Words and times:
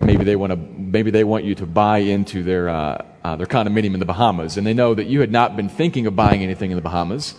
Maybe 0.00 0.24
they 0.24 0.36
want 0.36 0.52
to. 0.52 0.56
Maybe 0.56 1.10
they 1.10 1.24
want 1.24 1.44
you 1.44 1.54
to 1.56 1.66
buy 1.66 1.98
into 1.98 2.42
their 2.42 2.68
uh, 2.68 3.04
uh, 3.24 3.36
their 3.36 3.46
condominium 3.46 3.94
in 3.94 4.00
the 4.00 4.06
Bahamas, 4.06 4.56
and 4.56 4.66
they 4.66 4.74
know 4.74 4.94
that 4.94 5.06
you 5.06 5.20
had 5.20 5.30
not 5.30 5.56
been 5.56 5.68
thinking 5.68 6.06
of 6.06 6.16
buying 6.16 6.42
anything 6.42 6.70
in 6.70 6.76
the 6.76 6.82
Bahamas, 6.82 7.34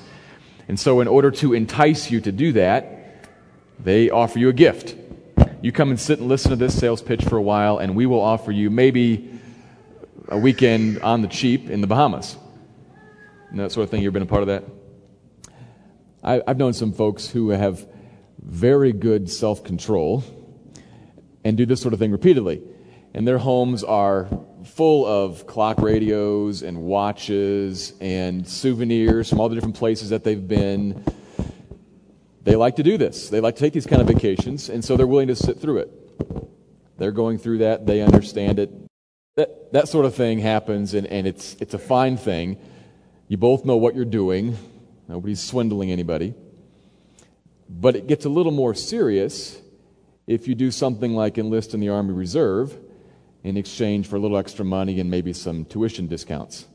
and 0.68 0.80
so 0.80 1.02
in 1.02 1.08
order 1.08 1.32
to 1.32 1.54
entice 1.54 2.10
you 2.10 2.22
to 2.22 2.32
do 2.32 2.54
that, 2.54 3.28
they 3.80 4.10
offer 4.10 4.40
you 4.40 4.50
a 4.50 4.54
gift. 4.54 4.96
You 5.62 5.72
come 5.72 5.90
and 5.90 6.00
sit 6.00 6.20
and 6.20 6.28
listen 6.28 6.50
to 6.50 6.56
this 6.56 6.78
sales 6.78 7.02
pitch 7.02 7.24
for 7.24 7.38
a 7.38 7.42
while, 7.42 7.78
and 7.78 7.96
we 7.96 8.06
will 8.06 8.22
offer 8.22 8.52
you 8.52 8.70
maybe 8.70 9.40
a 10.28 10.38
weekend 10.38 11.00
on 11.00 11.22
the 11.22 11.28
cheap 11.28 11.70
in 11.70 11.82
the 11.82 11.88
Bahamas. 11.88 12.38
And 13.50 13.60
that 13.60 13.72
sort 13.72 13.84
of 13.84 13.92
thing. 13.92 14.02
You've 14.02 14.14
been 14.14 14.24
a 14.24 14.26
part 14.26 14.42
of 14.42 14.48
that? 14.48 14.64
I, 16.24 16.42
I've 16.48 16.58
known 16.58 16.74
some 16.74 16.92
folks 16.92 17.28
who 17.28 17.50
have 17.50 17.86
very 18.42 18.92
good 18.92 19.30
self 19.30 19.64
control 19.64 20.24
and 21.44 21.58
do 21.58 21.66
this 21.66 21.82
sort 21.82 21.94
of 21.94 22.00
thing 22.00 22.12
repeatedly. 22.12 22.62
And 23.14 23.28
their 23.28 23.38
homes 23.38 23.84
are 23.84 24.28
full 24.66 25.06
of 25.06 25.46
clock 25.46 25.80
radios 25.80 26.64
and 26.64 26.82
watches 26.82 27.94
and 28.02 28.48
souvenirs 28.48 29.30
from 29.30 29.40
all 29.40 29.50
the 29.50 29.56
different 29.56 29.76
places 29.76 30.10
that 30.10 30.24
they've 30.24 30.48
been. 30.48 31.04
They 32.44 32.56
like 32.56 32.78
to 32.78 32.84
do 32.84 32.98
this. 32.98 33.30
They 33.30 33.40
like 33.40 33.56
to 33.56 33.62
take 33.62 33.74
these 33.74 33.86
kind 33.86 34.02
of 34.02 34.08
vacations, 34.08 34.70
and 34.70 34.84
so 34.84 34.98
they're 34.98 35.08
willing 35.08 35.28
to 35.28 35.36
sit 35.36 35.60
through 35.60 35.80
it. 35.80 36.98
They're 36.98 37.12
going 37.12 37.38
through 37.38 37.60
that, 37.60 37.86
they 37.86 38.02
understand 38.02 38.60
it, 38.60 38.72
that, 39.36 39.74
that 39.74 39.88
sort 39.88 40.06
of 40.06 40.16
thing 40.16 40.40
happens, 40.40 40.94
and, 40.94 41.08
and 41.08 41.26
it's, 41.26 41.56
it's 41.60 41.74
a 41.74 41.80
fine 41.80 42.18
thing. 42.18 42.58
You 43.28 43.38
both 43.38 43.66
know 43.66 43.78
what 43.78 43.96
you're 43.96 44.06
doing, 44.06 44.58
nobody's 45.08 45.42
swindling 45.42 45.92
anybody. 45.92 46.34
But 47.70 47.96
it 47.96 48.08
gets 48.08 48.26
a 48.26 48.30
little 48.30 48.52
more 48.52 48.76
serious 48.76 49.60
if 50.28 50.48
you 50.48 50.56
do 50.56 50.72
something 50.72 51.14
like 51.14 51.38
enlist 51.38 51.74
in 51.74 51.80
the 51.80 51.90
Army 51.90 52.14
Reserve 52.14 52.78
in 53.44 53.58
exchange 53.58 54.08
for 54.08 54.16
a 54.16 54.20
little 54.20 54.38
extra 54.38 54.64
money 54.64 55.00
and 55.00 55.10
maybe 55.12 55.34
some 55.34 55.66
tuition 55.66 56.08
discounts. 56.08 56.66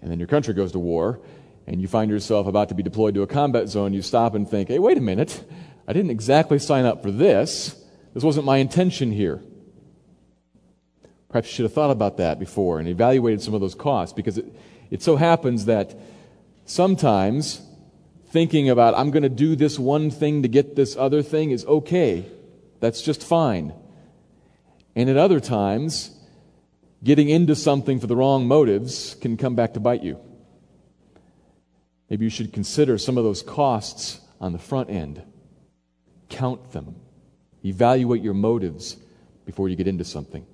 And 0.00 0.10
then 0.10 0.18
your 0.18 0.28
country 0.28 0.54
goes 0.54 0.72
to 0.72 0.78
war, 0.78 1.20
and 1.66 1.80
you 1.80 1.88
find 1.88 2.10
yourself 2.10 2.46
about 2.46 2.68
to 2.68 2.74
be 2.74 2.82
deployed 2.82 3.14
to 3.14 3.22
a 3.22 3.26
combat 3.26 3.68
zone. 3.68 3.92
You 3.92 4.02
stop 4.02 4.34
and 4.34 4.48
think, 4.48 4.68
hey, 4.68 4.78
wait 4.78 4.98
a 4.98 5.00
minute. 5.00 5.42
I 5.86 5.92
didn't 5.92 6.10
exactly 6.10 6.58
sign 6.58 6.84
up 6.84 7.02
for 7.02 7.10
this. 7.10 7.74
This 8.14 8.22
wasn't 8.22 8.46
my 8.46 8.58
intention 8.58 9.10
here. 9.10 9.42
Perhaps 11.28 11.48
you 11.48 11.54
should 11.54 11.64
have 11.64 11.72
thought 11.72 11.90
about 11.90 12.18
that 12.18 12.38
before 12.38 12.78
and 12.78 12.88
evaluated 12.88 13.42
some 13.42 13.54
of 13.54 13.60
those 13.60 13.74
costs 13.74 14.14
because 14.14 14.38
it, 14.38 14.46
it 14.90 15.02
so 15.02 15.16
happens 15.16 15.66
that 15.66 15.94
sometimes 16.64 17.60
thinking 18.28 18.70
about, 18.70 18.96
I'm 18.96 19.10
going 19.10 19.22
to 19.22 19.28
do 19.28 19.56
this 19.56 19.78
one 19.78 20.10
thing 20.10 20.42
to 20.42 20.48
get 20.48 20.76
this 20.76 20.96
other 20.96 21.22
thing 21.22 21.50
is 21.50 21.64
okay. 21.66 22.26
That's 22.80 23.02
just 23.02 23.22
fine. 23.22 23.74
And 24.94 25.08
at 25.08 25.16
other 25.16 25.40
times, 25.40 26.16
getting 27.02 27.28
into 27.28 27.54
something 27.54 28.00
for 28.00 28.06
the 28.06 28.16
wrong 28.16 28.46
motives 28.46 29.16
can 29.20 29.36
come 29.36 29.54
back 29.54 29.74
to 29.74 29.80
bite 29.80 30.02
you. 30.02 30.18
Maybe 32.10 32.24
you 32.24 32.30
should 32.30 32.52
consider 32.52 32.98
some 32.98 33.18
of 33.18 33.24
those 33.24 33.42
costs 33.42 34.20
on 34.40 34.52
the 34.52 34.58
front 34.58 34.90
end. 34.90 35.22
Count 36.28 36.72
them. 36.72 36.96
Evaluate 37.64 38.22
your 38.22 38.34
motives 38.34 38.96
before 39.44 39.68
you 39.68 39.76
get 39.76 39.88
into 39.88 40.04
something. 40.04 40.46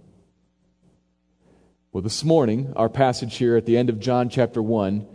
Well, 1.92 2.02
this 2.02 2.24
morning, 2.24 2.72
our 2.74 2.88
passage 2.88 3.36
here 3.36 3.56
at 3.56 3.66
the 3.66 3.76
end 3.76 3.88
of 3.88 4.00
John 4.00 4.28
chapter 4.28 4.60
1 4.60 5.06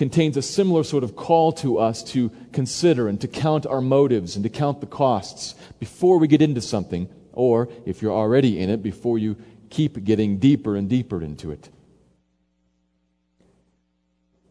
contains 0.00 0.34
a 0.38 0.40
similar 0.40 0.82
sort 0.82 1.04
of 1.04 1.14
call 1.14 1.52
to 1.52 1.76
us 1.76 2.02
to 2.02 2.30
consider 2.52 3.06
and 3.06 3.20
to 3.20 3.28
count 3.28 3.66
our 3.66 3.82
motives 3.82 4.34
and 4.34 4.42
to 4.42 4.48
count 4.48 4.80
the 4.80 4.86
costs 4.86 5.54
before 5.78 6.16
we 6.16 6.26
get 6.26 6.40
into 6.40 6.62
something, 6.62 7.06
or 7.34 7.68
if 7.84 8.00
you're 8.00 8.10
already 8.10 8.58
in 8.58 8.70
it, 8.70 8.82
before 8.82 9.18
you 9.18 9.36
keep 9.68 10.02
getting 10.02 10.38
deeper 10.38 10.74
and 10.74 10.88
deeper 10.88 11.22
into 11.22 11.50
it. 11.50 11.68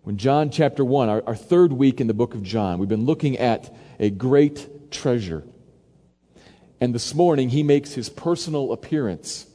When 0.03 0.17
John 0.17 0.51
chapter 0.51 0.85
1, 0.85 1.09
our, 1.09 1.23
our 1.25 1.35
third 1.35 1.73
week 1.73 1.99
in 1.99 2.05
the 2.05 2.13
book 2.13 2.35
of 2.35 2.43
John, 2.43 2.77
we've 2.77 2.87
been 2.87 3.05
looking 3.07 3.35
at 3.39 3.75
a 3.99 4.11
great 4.11 4.91
treasure. 4.91 5.43
And 6.79 6.93
this 6.93 7.15
morning, 7.15 7.49
he 7.49 7.63
makes 7.63 7.93
his 7.93 8.07
personal 8.07 8.71
appearance. 8.71 9.47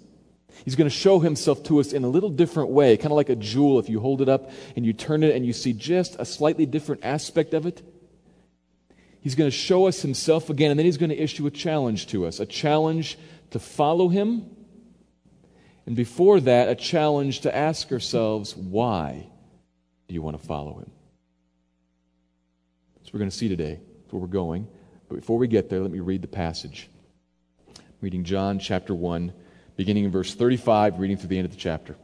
He's 0.65 0.77
going 0.77 0.89
to 0.89 0.95
show 0.95 1.19
himself 1.19 1.63
to 1.65 1.81
us 1.81 1.93
in 1.93 2.05
a 2.05 2.09
little 2.09 2.31
different 2.31 2.71
way, 2.71 2.97
kind 2.97 3.13
of 3.13 3.17
like 3.17 3.29
a 3.29 3.37
jewel. 3.37 3.79
If 3.79 3.89
you 3.89 4.01
hold 4.01 4.23
it 4.23 4.29
up 4.29 4.51
and 4.77 4.85
you 4.87 4.93
turn 4.93 5.23
it 5.23 5.35
and 5.35 5.45
you 5.45 5.53
see 5.53 5.73
just 5.73 6.17
a 6.19 6.25
slightly 6.25 6.67
different 6.67 7.05
aspect 7.05 7.55
of 7.55 7.67
it, 7.67 7.83
he's 9.21 9.35
going 9.35 9.51
to 9.51 9.57
show 9.57 9.87
us 9.87 10.03
himself 10.03 10.51
again, 10.51 10.71
and 10.71 10.79
then 10.79 10.87
he's 10.87 10.97
going 10.97 11.11
to 11.11 11.19
issue 11.19 11.47
a 11.47 11.51
challenge 11.51 12.07
to 12.09 12.27
us 12.27 12.41
a 12.41 12.47
challenge 12.47 13.19
to 13.51 13.59
follow 13.59 14.09
him. 14.09 14.51
And 15.87 15.97
before 15.97 16.41
that, 16.41 16.69
a 16.69 16.75
challenge 16.75 17.41
to 17.41 17.55
ask 17.55 17.93
ourselves, 17.93 18.57
why 18.57 19.27
do 20.09 20.15
you 20.15 20.23
want 20.23 20.41
to 20.41 20.47
follow 20.47 20.79
him? 20.79 20.91
So 23.03 23.11
we're 23.13 23.19
going 23.19 23.31
to 23.31 23.37
see 23.37 23.49
today. 23.49 23.81
That's 24.03 24.13
where 24.13 24.21
we're 24.21 24.29
going. 24.29 24.67
But 25.09 25.17
before 25.17 25.37
we 25.37 25.47
get 25.47 25.69
there, 25.69 25.81
let 25.81 25.91
me 25.91 26.01
read 26.01 26.23
the 26.23 26.29
passage. 26.29 26.89
reading 28.01 28.25
John 28.25 28.59
chapter 28.59 28.95
1 28.95 29.33
beginning 29.77 30.05
in 30.05 30.11
verse 30.11 30.35
35, 30.35 30.99
reading 30.99 31.17
through 31.17 31.29
the 31.29 31.39
end 31.39 31.47
of 31.47 31.51
the 31.51 31.59
chapter. 31.59 31.97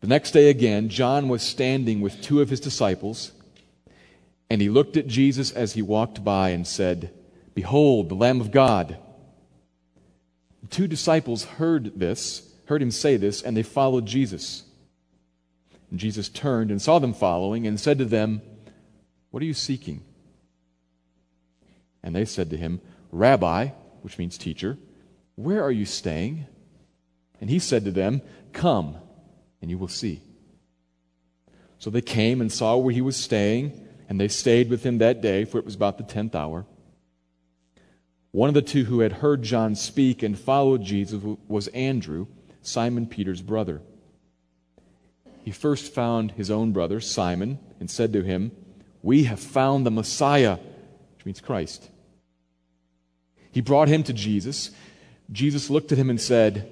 The 0.00 0.06
next 0.06 0.32
day 0.32 0.50
again, 0.50 0.88
John 0.88 1.28
was 1.28 1.42
standing 1.42 2.00
with 2.00 2.22
two 2.22 2.40
of 2.40 2.48
his 2.48 2.60
disciples, 2.60 3.32
and 4.48 4.60
he 4.60 4.68
looked 4.68 4.96
at 4.96 5.08
Jesus 5.08 5.50
as 5.50 5.72
he 5.72 5.82
walked 5.82 6.22
by 6.22 6.50
and 6.50 6.66
said, 6.66 7.12
Behold, 7.54 8.08
the 8.08 8.14
Lamb 8.14 8.40
of 8.40 8.52
God. 8.52 8.98
The 10.62 10.68
two 10.68 10.86
disciples 10.86 11.44
heard 11.44 11.98
this, 11.98 12.52
heard 12.66 12.82
him 12.82 12.90
say 12.90 13.16
this, 13.16 13.42
and 13.42 13.56
they 13.56 13.62
followed 13.62 14.06
Jesus. 14.06 14.64
And 15.90 15.98
Jesus 15.98 16.28
turned 16.28 16.70
and 16.70 16.80
saw 16.80 16.98
them 16.98 17.14
following 17.14 17.66
and 17.66 17.80
said 17.80 17.98
to 17.98 18.04
them, 18.04 18.42
What 19.30 19.42
are 19.42 19.46
you 19.46 19.54
seeking? 19.54 20.02
And 22.02 22.14
they 22.14 22.24
said 22.24 22.50
to 22.50 22.56
him, 22.56 22.80
Rabbi, 23.10 23.70
which 24.06 24.18
means 24.18 24.38
teacher, 24.38 24.78
where 25.34 25.60
are 25.64 25.72
you 25.72 25.84
staying? 25.84 26.46
And 27.40 27.50
he 27.50 27.58
said 27.58 27.84
to 27.86 27.90
them, 27.90 28.22
Come, 28.52 28.94
and 29.60 29.68
you 29.68 29.78
will 29.78 29.88
see. 29.88 30.22
So 31.80 31.90
they 31.90 32.02
came 32.02 32.40
and 32.40 32.52
saw 32.52 32.76
where 32.76 32.94
he 32.94 33.00
was 33.00 33.16
staying, 33.16 33.84
and 34.08 34.20
they 34.20 34.28
stayed 34.28 34.70
with 34.70 34.84
him 34.86 34.98
that 34.98 35.20
day, 35.20 35.44
for 35.44 35.58
it 35.58 35.64
was 35.64 35.74
about 35.74 35.98
the 35.98 36.04
tenth 36.04 36.36
hour. 36.36 36.66
One 38.30 38.46
of 38.46 38.54
the 38.54 38.62
two 38.62 38.84
who 38.84 39.00
had 39.00 39.14
heard 39.14 39.42
John 39.42 39.74
speak 39.74 40.22
and 40.22 40.38
followed 40.38 40.84
Jesus 40.84 41.20
was 41.48 41.66
Andrew, 41.68 42.28
Simon 42.62 43.08
Peter's 43.08 43.42
brother. 43.42 43.82
He 45.42 45.50
first 45.50 45.92
found 45.92 46.30
his 46.30 46.48
own 46.48 46.70
brother, 46.70 47.00
Simon, 47.00 47.58
and 47.80 47.90
said 47.90 48.12
to 48.12 48.22
him, 48.22 48.52
We 49.02 49.24
have 49.24 49.40
found 49.40 49.84
the 49.84 49.90
Messiah, 49.90 50.58
which 51.16 51.26
means 51.26 51.40
Christ. 51.40 51.90
He 53.56 53.62
brought 53.62 53.88
him 53.88 54.02
to 54.02 54.12
Jesus. 54.12 54.70
Jesus 55.32 55.70
looked 55.70 55.90
at 55.90 55.96
him 55.96 56.10
and 56.10 56.20
said, 56.20 56.70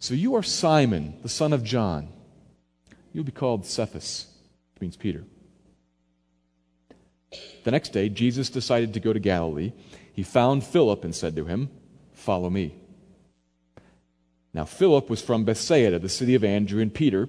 So 0.00 0.12
you 0.12 0.34
are 0.34 0.42
Simon, 0.42 1.14
the 1.22 1.28
son 1.28 1.52
of 1.52 1.62
John. 1.62 2.08
You'll 3.12 3.22
be 3.22 3.30
called 3.30 3.64
Cephas, 3.64 4.26
which 4.74 4.80
means 4.80 4.96
Peter. 4.96 5.22
The 7.62 7.70
next 7.70 7.92
day, 7.92 8.08
Jesus 8.08 8.50
decided 8.50 8.92
to 8.94 8.98
go 8.98 9.12
to 9.12 9.20
Galilee. 9.20 9.72
He 10.12 10.24
found 10.24 10.64
Philip 10.64 11.04
and 11.04 11.14
said 11.14 11.36
to 11.36 11.44
him, 11.44 11.70
Follow 12.12 12.50
me. 12.50 12.74
Now, 14.52 14.64
Philip 14.64 15.08
was 15.08 15.22
from 15.22 15.44
Bethsaida, 15.44 16.00
the 16.00 16.08
city 16.08 16.34
of 16.34 16.42
Andrew 16.42 16.82
and 16.82 16.92
Peter. 16.92 17.28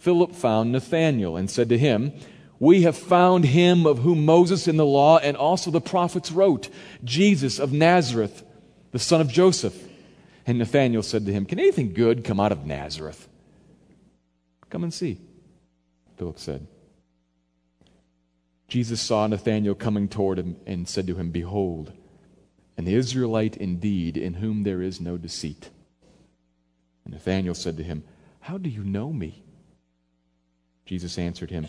Philip 0.00 0.34
found 0.34 0.72
Nathanael 0.72 1.36
and 1.36 1.48
said 1.48 1.68
to 1.68 1.78
him, 1.78 2.12
we 2.60 2.82
have 2.82 2.96
found 2.96 3.44
him 3.44 3.86
of 3.86 3.98
whom 3.98 4.24
Moses 4.24 4.66
in 4.66 4.76
the 4.76 4.86
law 4.86 5.18
and 5.18 5.36
also 5.36 5.70
the 5.70 5.80
prophets 5.80 6.32
wrote, 6.32 6.68
Jesus 7.04 7.58
of 7.58 7.72
Nazareth, 7.72 8.44
the 8.90 8.98
son 8.98 9.20
of 9.20 9.28
Joseph. 9.28 9.76
And 10.46 10.58
Nathanael 10.58 11.02
said 11.02 11.26
to 11.26 11.32
him, 11.32 11.44
Can 11.44 11.60
anything 11.60 11.92
good 11.92 12.24
come 12.24 12.40
out 12.40 12.52
of 12.52 12.66
Nazareth? 12.66 13.28
Come 14.70 14.82
and 14.82 14.92
see, 14.92 15.18
Philip 16.16 16.38
said. 16.38 16.66
Jesus 18.66 19.00
saw 19.00 19.26
Nathanael 19.26 19.74
coming 19.74 20.08
toward 20.08 20.38
him 20.38 20.56
and 20.66 20.88
said 20.88 21.06
to 21.06 21.14
him, 21.14 21.30
Behold, 21.30 21.92
an 22.76 22.86
Israelite 22.86 23.56
indeed, 23.56 24.16
in 24.16 24.34
whom 24.34 24.62
there 24.62 24.82
is 24.82 25.00
no 25.00 25.16
deceit. 25.16 25.70
And 27.04 27.14
Nathanael 27.14 27.54
said 27.54 27.76
to 27.76 27.82
him, 27.82 28.04
How 28.40 28.58
do 28.58 28.68
you 28.68 28.84
know 28.84 29.12
me? 29.12 29.42
Jesus 30.84 31.18
answered 31.18 31.50
him, 31.50 31.68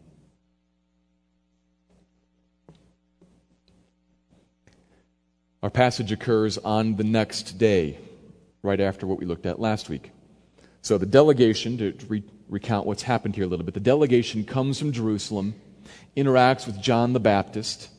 Our 5.63 5.69
passage 5.69 6.11
occurs 6.11 6.57
on 6.57 6.95
the 6.95 7.03
next 7.03 7.57
day, 7.57 7.99
right 8.63 8.79
after 8.79 9.05
what 9.05 9.19
we 9.19 9.25
looked 9.25 9.45
at 9.45 9.59
last 9.59 9.89
week. 9.89 10.11
So 10.81 10.97
the 10.97 11.05
delegation, 11.05 11.77
to 11.77 11.95
re- 12.07 12.23
recount 12.49 12.87
what's 12.87 13.03
happened 13.03 13.35
here 13.35 13.43
a 13.43 13.47
little 13.47 13.65
bit, 13.65 13.73
the 13.75 13.79
delegation 13.79 14.43
comes 14.43 14.79
from 14.79 14.91
Jerusalem, 14.91 15.55
interacts 16.17 16.65
with 16.65 16.81
John 16.81 17.13
the 17.13 17.19
Baptist 17.19 17.89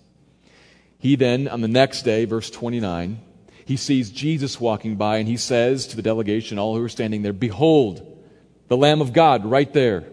he 1.02 1.16
then, 1.16 1.48
on 1.48 1.62
the 1.62 1.68
next 1.68 2.02
day, 2.02 2.26
verse 2.26 2.48
29, 2.48 3.20
he 3.64 3.76
sees 3.76 4.08
Jesus 4.08 4.60
walking 4.60 4.94
by 4.94 5.16
and 5.16 5.26
he 5.26 5.36
says 5.36 5.88
to 5.88 5.96
the 5.96 6.02
delegation, 6.02 6.60
all 6.60 6.76
who 6.76 6.84
are 6.84 6.88
standing 6.88 7.22
there, 7.22 7.32
Behold, 7.32 8.22
the 8.68 8.76
Lamb 8.76 9.00
of 9.00 9.12
God 9.12 9.44
right 9.44 9.70
there, 9.72 10.04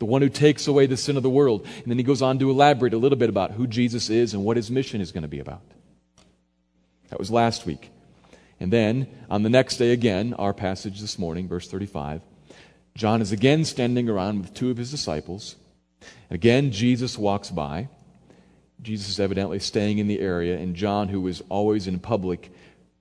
the 0.00 0.04
one 0.04 0.20
who 0.20 0.28
takes 0.28 0.66
away 0.66 0.84
the 0.84 0.98
sin 0.98 1.16
of 1.16 1.22
the 1.22 1.30
world. 1.30 1.66
And 1.78 1.86
then 1.86 1.96
he 1.96 2.04
goes 2.04 2.20
on 2.20 2.38
to 2.40 2.50
elaborate 2.50 2.92
a 2.92 2.98
little 2.98 3.16
bit 3.16 3.30
about 3.30 3.52
who 3.52 3.66
Jesus 3.66 4.10
is 4.10 4.34
and 4.34 4.44
what 4.44 4.58
his 4.58 4.70
mission 4.70 5.00
is 5.00 5.12
going 5.12 5.22
to 5.22 5.28
be 5.28 5.38
about. 5.38 5.62
That 7.14 7.20
was 7.20 7.30
last 7.30 7.64
week. 7.64 7.92
And 8.58 8.72
then, 8.72 9.06
on 9.30 9.44
the 9.44 9.48
next 9.48 9.76
day 9.76 9.92
again, 9.92 10.34
our 10.34 10.52
passage 10.52 11.00
this 11.00 11.16
morning, 11.16 11.46
verse 11.46 11.70
35, 11.70 12.22
John 12.96 13.22
is 13.22 13.30
again 13.30 13.64
standing 13.64 14.08
around 14.08 14.40
with 14.40 14.52
two 14.52 14.68
of 14.68 14.78
his 14.78 14.90
disciples. 14.90 15.54
Again, 16.28 16.72
Jesus 16.72 17.16
walks 17.16 17.52
by. 17.52 17.88
Jesus 18.82 19.10
is 19.10 19.20
evidently 19.20 19.60
staying 19.60 19.98
in 19.98 20.08
the 20.08 20.18
area, 20.18 20.58
and 20.58 20.74
John, 20.74 21.06
who 21.06 21.24
is 21.28 21.40
always 21.50 21.86
in 21.86 22.00
public, 22.00 22.52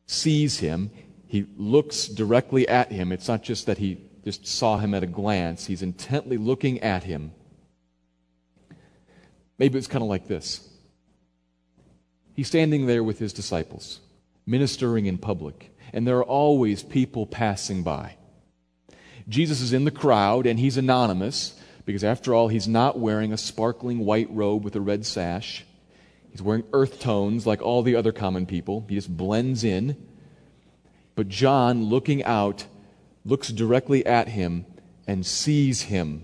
sees 0.06 0.60
him. 0.60 0.92
He 1.26 1.48
looks 1.58 2.08
directly 2.08 2.68
at 2.68 2.92
him. 2.92 3.12
It's 3.12 3.28
not 3.28 3.42
just 3.42 3.66
that 3.66 3.80
he 3.80 3.98
just 4.24 4.46
saw 4.46 4.78
him 4.78 4.94
at 4.94 5.02
a 5.02 5.08
glance, 5.08 5.66
he's 5.66 5.82
intently 5.82 6.38
looking 6.38 6.82
at 6.82 7.04
him. 7.04 7.32
Maybe 9.58 9.80
it's 9.80 9.88
kind 9.88 10.04
of 10.04 10.10
like 10.10 10.28
this 10.28 10.70
He's 12.34 12.48
standing 12.48 12.88
there 12.88 13.04
with 13.04 13.20
his 13.20 13.34
disciples, 13.34 14.00
ministering 14.46 15.06
in 15.06 15.18
public, 15.18 15.76
and 15.92 16.08
there 16.08 16.18
are 16.18 16.24
always 16.24 16.82
people 16.84 17.28
passing 17.28 17.84
by. 17.84 18.16
Jesus 19.30 19.62
is 19.62 19.74
in 19.74 19.86
the 19.86 19.92
crowd, 19.92 20.46
and 20.46 20.60
he's 20.60 20.78
anonymous 20.78 21.60
because, 21.86 22.04
after 22.04 22.34
all, 22.34 22.48
he's 22.48 22.68
not 22.68 23.00
wearing 23.00 23.32
a 23.32 23.38
sparkling 23.38 24.00
white 24.00 24.30
robe 24.32 24.64
with 24.64 24.76
a 24.76 24.82
red 24.82 25.06
sash. 25.06 25.64
He's 26.32 26.42
wearing 26.42 26.64
earth 26.74 27.00
tones 27.00 27.46
like 27.46 27.62
all 27.62 27.84
the 27.84 27.96
other 27.96 28.12
common 28.12 28.46
people. 28.46 28.86
He 28.90 28.96
just 28.96 29.16
blends 29.16 29.64
in. 29.64 29.96
But 31.16 31.30
John, 31.30 31.86
looking 31.86 32.24
out, 32.24 32.66
looks 33.24 33.50
directly 33.50 34.06
at 34.06 34.30
him 34.30 34.66
and 35.06 35.26
sees 35.26 35.84
him 35.84 36.24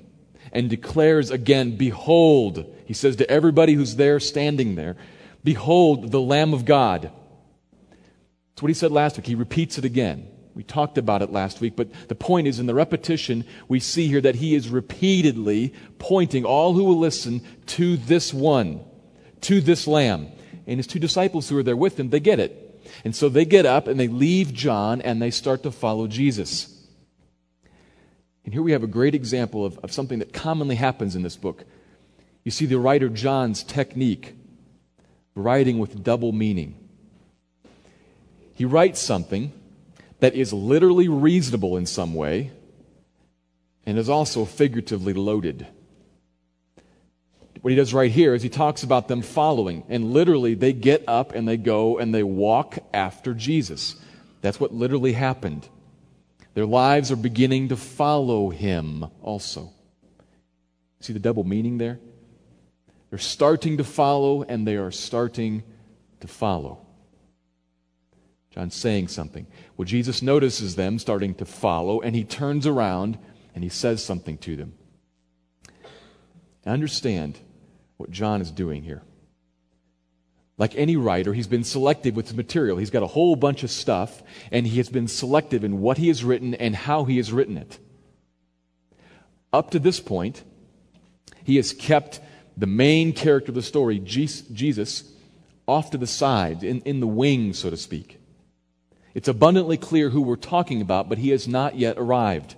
and 0.51 0.69
declares 0.69 1.29
again, 1.29 1.77
Behold, 1.77 2.65
he 2.85 2.93
says 2.93 3.17
to 3.17 3.29
everybody 3.29 3.73
who's 3.73 3.97
there 3.97 4.19
standing 4.19 4.75
there, 4.75 4.97
Behold, 5.43 6.11
the 6.11 6.21
Lamb 6.21 6.53
of 6.53 6.65
God. 6.65 7.11
That's 8.49 8.61
what 8.61 8.69
he 8.69 8.73
said 8.73 8.91
last 8.91 9.17
week. 9.17 9.27
He 9.27 9.35
repeats 9.35 9.77
it 9.77 9.85
again. 9.85 10.27
We 10.53 10.63
talked 10.63 10.97
about 10.97 11.21
it 11.21 11.31
last 11.31 11.61
week, 11.61 11.75
but 11.75 11.89
the 12.09 12.15
point 12.15 12.47
is 12.47 12.59
in 12.59 12.65
the 12.65 12.73
repetition, 12.73 13.45
we 13.69 13.79
see 13.79 14.07
here 14.07 14.19
that 14.19 14.35
he 14.35 14.55
is 14.55 14.67
repeatedly 14.67 15.73
pointing 15.99 16.43
all 16.43 16.73
who 16.73 16.83
will 16.83 16.99
listen 16.99 17.41
to 17.67 17.95
this 17.95 18.33
one 18.33 18.83
to 19.41 19.61
this 19.61 19.87
lamb. 19.87 20.27
And 20.67 20.77
his 20.77 20.87
two 20.87 20.99
disciples 20.99 21.49
who 21.49 21.57
are 21.57 21.63
there 21.63 21.77
with 21.77 21.99
him, 21.99 22.09
they 22.09 22.19
get 22.19 22.39
it. 22.39 22.65
And 23.03 23.15
so 23.15 23.29
they 23.29 23.45
get 23.45 23.65
up 23.65 23.87
and 23.87 23.99
they 23.99 24.07
leave 24.07 24.53
John 24.53 25.01
and 25.01 25.21
they 25.21 25.31
start 25.31 25.63
to 25.63 25.71
follow 25.71 26.07
Jesus. 26.07 26.75
And 28.43 28.53
here 28.53 28.63
we 28.63 28.71
have 28.71 28.83
a 28.83 28.87
great 28.87 29.15
example 29.15 29.65
of, 29.65 29.77
of 29.79 29.91
something 29.91 30.19
that 30.19 30.33
commonly 30.33 30.75
happens 30.75 31.15
in 31.15 31.21
this 31.21 31.37
book. 31.37 31.65
You 32.43 32.51
see 32.51 32.65
the 32.65 32.79
writer 32.79 33.09
John's 33.09 33.63
technique, 33.63 34.35
writing 35.39 35.79
with 35.79 36.03
double 36.03 36.31
meaning. 36.31 36.75
He 38.53 38.65
writes 38.65 38.99
something 38.99 39.53
that 40.19 40.35
is 40.35 40.51
literally 40.51 41.07
reasonable 41.07 41.77
in 41.77 41.85
some 41.85 42.13
way 42.13 42.51
and 43.85 43.97
is 43.97 44.09
also 44.09 44.45
figuratively 44.45 45.13
loaded 45.13 45.65
what 47.61 47.71
he 47.71 47.75
does 47.75 47.93
right 47.93 48.11
here 48.11 48.33
is 48.33 48.41
he 48.41 48.49
talks 48.49 48.83
about 48.83 49.07
them 49.07 49.21
following. 49.21 49.83
And 49.89 50.13
literally, 50.13 50.53
they 50.53 50.73
get 50.73 51.03
up 51.07 51.33
and 51.33 51.47
they 51.47 51.57
go 51.57 51.97
and 51.97 52.13
they 52.13 52.23
walk 52.23 52.77
after 52.93 53.33
Jesus. 53.33 53.95
That's 54.41 54.59
what 54.59 54.73
literally 54.73 55.13
happened. 55.13 55.67
Their 56.53 56.65
lives 56.65 57.11
are 57.11 57.17
beginning 57.17 57.69
to 57.69 57.77
follow 57.77 58.49
him 58.49 59.05
also. 59.21 59.71
See 61.01 61.13
the 61.13 61.19
double 61.19 61.43
meaning 61.43 61.77
there? 61.77 61.99
They're 63.09 63.19
starting 63.19 63.77
to 63.77 63.83
follow 63.83 64.43
and 64.43 64.67
they 64.67 64.75
are 64.75 64.91
starting 64.91 65.63
to 66.19 66.27
follow. 66.27 66.85
John's 68.51 68.75
saying 68.75 69.07
something. 69.07 69.47
Well, 69.77 69.85
Jesus 69.85 70.21
notices 70.21 70.75
them 70.75 70.99
starting 70.99 71.35
to 71.35 71.45
follow 71.45 72.01
and 72.01 72.15
he 72.15 72.23
turns 72.23 72.67
around 72.67 73.17
and 73.55 73.63
he 73.63 73.69
says 73.69 74.03
something 74.03 74.37
to 74.39 74.55
them. 74.55 74.73
understand, 76.65 77.39
what 77.97 78.11
John 78.11 78.41
is 78.41 78.51
doing 78.51 78.83
here. 78.83 79.01
Like 80.57 80.75
any 80.75 80.95
writer, 80.97 81.33
he's 81.33 81.47
been 81.47 81.63
selective 81.63 82.15
with 82.15 82.27
his 82.27 82.35
material. 82.35 82.77
He's 82.77 82.89
got 82.89 83.03
a 83.03 83.07
whole 83.07 83.35
bunch 83.35 83.63
of 83.63 83.71
stuff, 83.71 84.21
and 84.51 84.67
he 84.67 84.77
has 84.77 84.89
been 84.89 85.07
selective 85.07 85.63
in 85.63 85.79
what 85.79 85.97
he 85.97 86.09
has 86.09 86.23
written 86.23 86.53
and 86.53 86.75
how 86.75 87.05
he 87.05 87.17
has 87.17 87.31
written 87.31 87.57
it. 87.57 87.79
Up 89.51 89.71
to 89.71 89.79
this 89.79 89.99
point, 89.99 90.43
he 91.43 91.55
has 91.55 91.73
kept 91.73 92.19
the 92.59 92.67
main 92.67 93.13
character 93.13 93.51
of 93.51 93.55
the 93.55 93.61
story, 93.61 93.99
Jesus, 93.99 95.03
off 95.65 95.91
to 95.91 95.97
the 95.97 96.05
side, 96.05 96.61
in, 96.61 96.81
in 96.81 96.99
the 96.99 97.07
wings, 97.07 97.59
so 97.59 97.69
to 97.69 97.77
speak. 97.77 98.19
It's 99.13 99.29
abundantly 99.29 99.77
clear 99.77 100.09
who 100.09 100.21
we're 100.21 100.35
talking 100.35 100.81
about, 100.81 101.07
but 101.07 101.19
he 101.19 101.29
has 101.29 101.47
not 101.47 101.77
yet 101.77 101.97
arrived. 101.97 102.55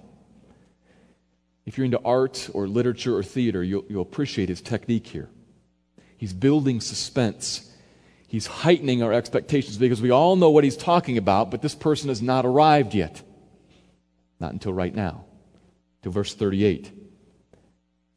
If 1.67 1.77
you're 1.77 1.85
into 1.85 2.01
art 2.03 2.49
or 2.53 2.67
literature 2.67 3.15
or 3.15 3.21
theater, 3.21 3.63
you'll, 3.63 3.85
you'll 3.89 4.01
appreciate 4.01 4.49
his 4.49 4.59
technique 4.59 5.05
here. 5.05 5.29
He's 6.17 6.33
building 6.33 6.81
suspense. 6.81 7.71
He's 8.27 8.47
heightening 8.47 9.03
our 9.03 9.13
expectations 9.13 9.77
because 9.77 10.01
we 10.01 10.09
all 10.09 10.35
know 10.35 10.49
what 10.49 10.63
he's 10.63 10.77
talking 10.77 11.19
about, 11.19 11.51
but 11.51 11.61
this 11.61 11.75
person 11.75 12.09
has 12.09 12.23
not 12.23 12.43
arrived 12.43 12.95
yet. 12.95 13.21
Not 14.39 14.51
until 14.51 14.73
right 14.73 14.93
now, 14.93 15.25
till 16.01 16.11
verse 16.11 16.33
38. 16.33 17.00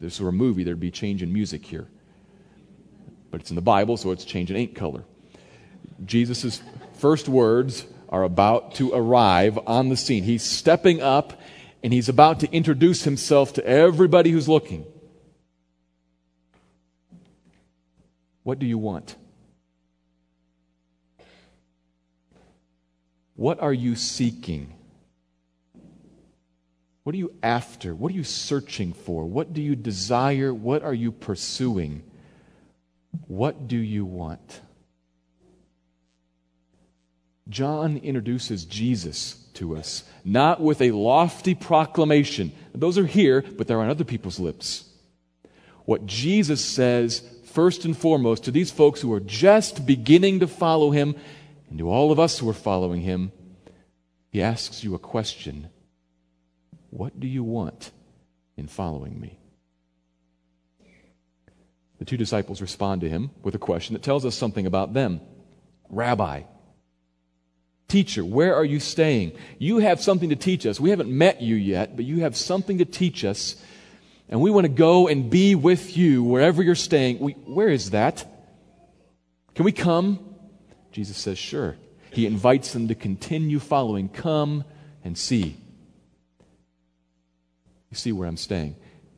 This 0.04 0.20
were 0.20 0.28
a 0.28 0.32
movie, 0.32 0.64
there'd 0.64 0.78
be 0.78 0.90
change 0.90 1.23
in 1.23 1.32
music 1.32 1.64
here. 1.64 1.88
But 3.30 3.40
it's 3.40 3.50
in 3.50 3.56
the 3.56 3.62
Bible, 3.62 3.96
so 3.96 4.11
it's 4.11 4.25
change 4.25 4.50
in 4.50 4.56
ink 4.56 4.75
color. 4.75 5.04
Jesus' 6.04 6.62
first 6.94 7.26
words 7.26 7.87
are 8.11 8.23
about 8.23 8.75
to 8.75 8.92
arrive 8.92 9.58
on 9.66 9.88
the 9.88 9.96
scene. 9.96 10.23
He's 10.23 10.42
stepping 10.42 11.00
up 11.00 11.40
and 11.82 11.92
he's 11.92 12.08
about 12.08 12.40
to 12.40 12.52
introduce 12.52 13.04
himself 13.04 13.54
to 13.54 13.66
everybody 13.66 14.30
who's 14.30 14.49
looking. 14.49 14.84
What 18.42 18.58
do 18.58 18.66
you 18.66 18.76
want? 18.76 19.16
What 23.37 23.61
are 23.61 23.73
you 23.73 23.96
seeking? 23.96 24.75
What 27.04 27.14
are 27.14 27.18
you 27.18 27.34
after? 27.42 27.94
What 27.94 28.12
are 28.12 28.14
you 28.14 28.25
searching 28.25 28.94
for? 28.94 29.26
What 29.26 29.52
do 29.52 29.61
you 29.61 29.76
desire? 29.76 30.52
What 30.52 30.82
are 30.82 30.94
you 30.94 31.12
pursuing? 31.12 32.02
What 33.28 33.68
do 33.68 33.76
you 33.76 34.06
want? 34.06 34.61
John 37.49 37.99
introduces 37.99 38.64
Jesus 38.64 39.34
to 39.54 39.76
us, 39.76 40.04
not 40.25 40.62
with 40.62 40.80
a 40.80 40.92
lofty 40.92 41.54
proclamation. 41.54 42.52
Those 42.75 42.96
are 42.96 43.06
here, 43.06 43.44
but 43.56 43.68
they're 43.68 43.80
on 43.80 43.90
other 43.90 44.04
people's 44.04 44.40
lips. 44.40 44.87
What 45.84 46.06
Jesus 46.06 46.64
says, 46.64 47.23
first 47.44 47.84
and 47.84 47.96
foremost, 47.96 48.44
to 48.44 48.50
these 48.50 48.70
folks 48.70 49.02
who 49.02 49.12
are 49.12 49.20
just 49.20 49.84
beginning 49.84 50.40
to 50.40 50.46
follow 50.46 50.90
him, 50.90 51.14
and 51.68 51.78
to 51.78 51.90
all 51.90 52.11
of 52.11 52.18
us 52.18 52.38
who 52.38 52.49
are 52.49 52.54
following 52.54 53.02
him, 53.02 53.30
he 54.30 54.40
asks 54.40 54.82
you 54.82 54.94
a 54.94 54.99
question 54.99 55.68
What 56.95 57.19
do 57.19 57.27
you 57.27 57.43
want 57.43 57.91
in 58.57 58.69
following 58.69 59.21
me? 59.21 59.37
The 61.99 62.05
two 62.05 62.17
disciples 62.17 62.61
respond 62.61 63.01
to 63.01 63.09
him 63.09 63.33
with 63.43 63.57
a 63.57 63.59
question 63.59 63.95
that 63.95 64.05
tells 64.05 64.25
us 64.25 64.37
something 64.37 64.65
about 64.65 64.95
them 64.95 65.21
Rabbi, 65.91 66.43
teacher, 67.89 68.25
where 68.25 68.55
are 68.55 68.65
you 68.65 68.79
staying? 68.79 69.33
You 69.59 69.79
have 69.79 70.01
something 70.01 70.29
to 70.29 70.37
teach 70.37 70.67
us. 70.67 70.79
We 70.79 70.91
haven't 70.91 71.11
met 71.11 71.43
you 71.43 71.57
yet, 71.57 71.97
but 71.97 72.05
you 72.05 72.21
have 72.21 72.37
something 72.37 72.79
to 72.79 72.85
teach 72.85 73.25
us, 73.25 73.57
and 74.29 74.41
we 74.41 74.53
want 74.53 74.67
to 74.67 74.73
go 74.73 75.09
and 75.09 75.29
be 75.29 75.57
with 75.57 75.97
you 75.97 76.23
wherever 76.23 76.63
you're 76.63 76.77
staying. 76.77 77.19
We, 77.19 77.33
where 77.33 77.71
is 77.71 77.91
that? 77.91 78.25
Can 79.57 79.65
we 79.65 79.73
come? 79.73 80.21
Jesus 80.93 81.17
says, 81.17 81.39
Sure. 81.39 81.75
He 82.13 82.25
invites 82.25 82.73
them 82.73 82.87
to 82.87 82.95
continue 82.95 83.59
following. 83.59 84.09
Come 84.09 84.63
and 85.03 85.19
see. 85.19 85.57
You 87.95 87.99
see 87.99 88.11
where 88.11 88.27
I'm 88.27 88.37
staying. 88.37 88.75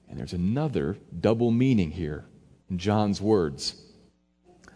And 0.07 0.19
there's 0.19 0.35
another 0.35 0.99
double 1.19 1.51
meaning 1.51 1.93
here 1.93 2.27
in 2.69 2.77
John's 2.77 3.23
words. 3.23 3.75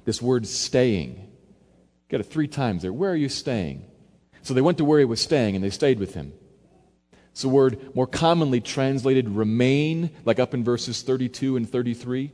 This 0.07 0.23
word 0.23 0.47
staying. 0.47 1.28
Got 2.09 2.23
it 2.23 2.25
three 2.25 2.49
times 2.49 2.80
there. 2.80 2.95
Where 2.95 3.11
are 3.11 3.16
you 3.16 3.28
staying? 3.28 3.85
So 4.40 4.54
they 4.54 4.62
went 4.62 4.78
to 4.78 4.87
where 4.87 5.00
he 5.00 5.04
was 5.04 5.21
staying 5.21 5.54
and 5.54 5.62
they 5.62 5.69
stayed 5.69 5.99
with 5.99 6.14
him. 6.14 6.33
It's 7.33 7.45
a 7.45 7.49
word 7.50 7.95
more 7.95 8.07
commonly 8.07 8.62
translated 8.62 9.28
remain, 9.28 10.09
like 10.25 10.38
up 10.38 10.54
in 10.54 10.64
verses 10.64 11.02
32 11.02 11.57
and 11.57 11.69
33. 11.69 12.33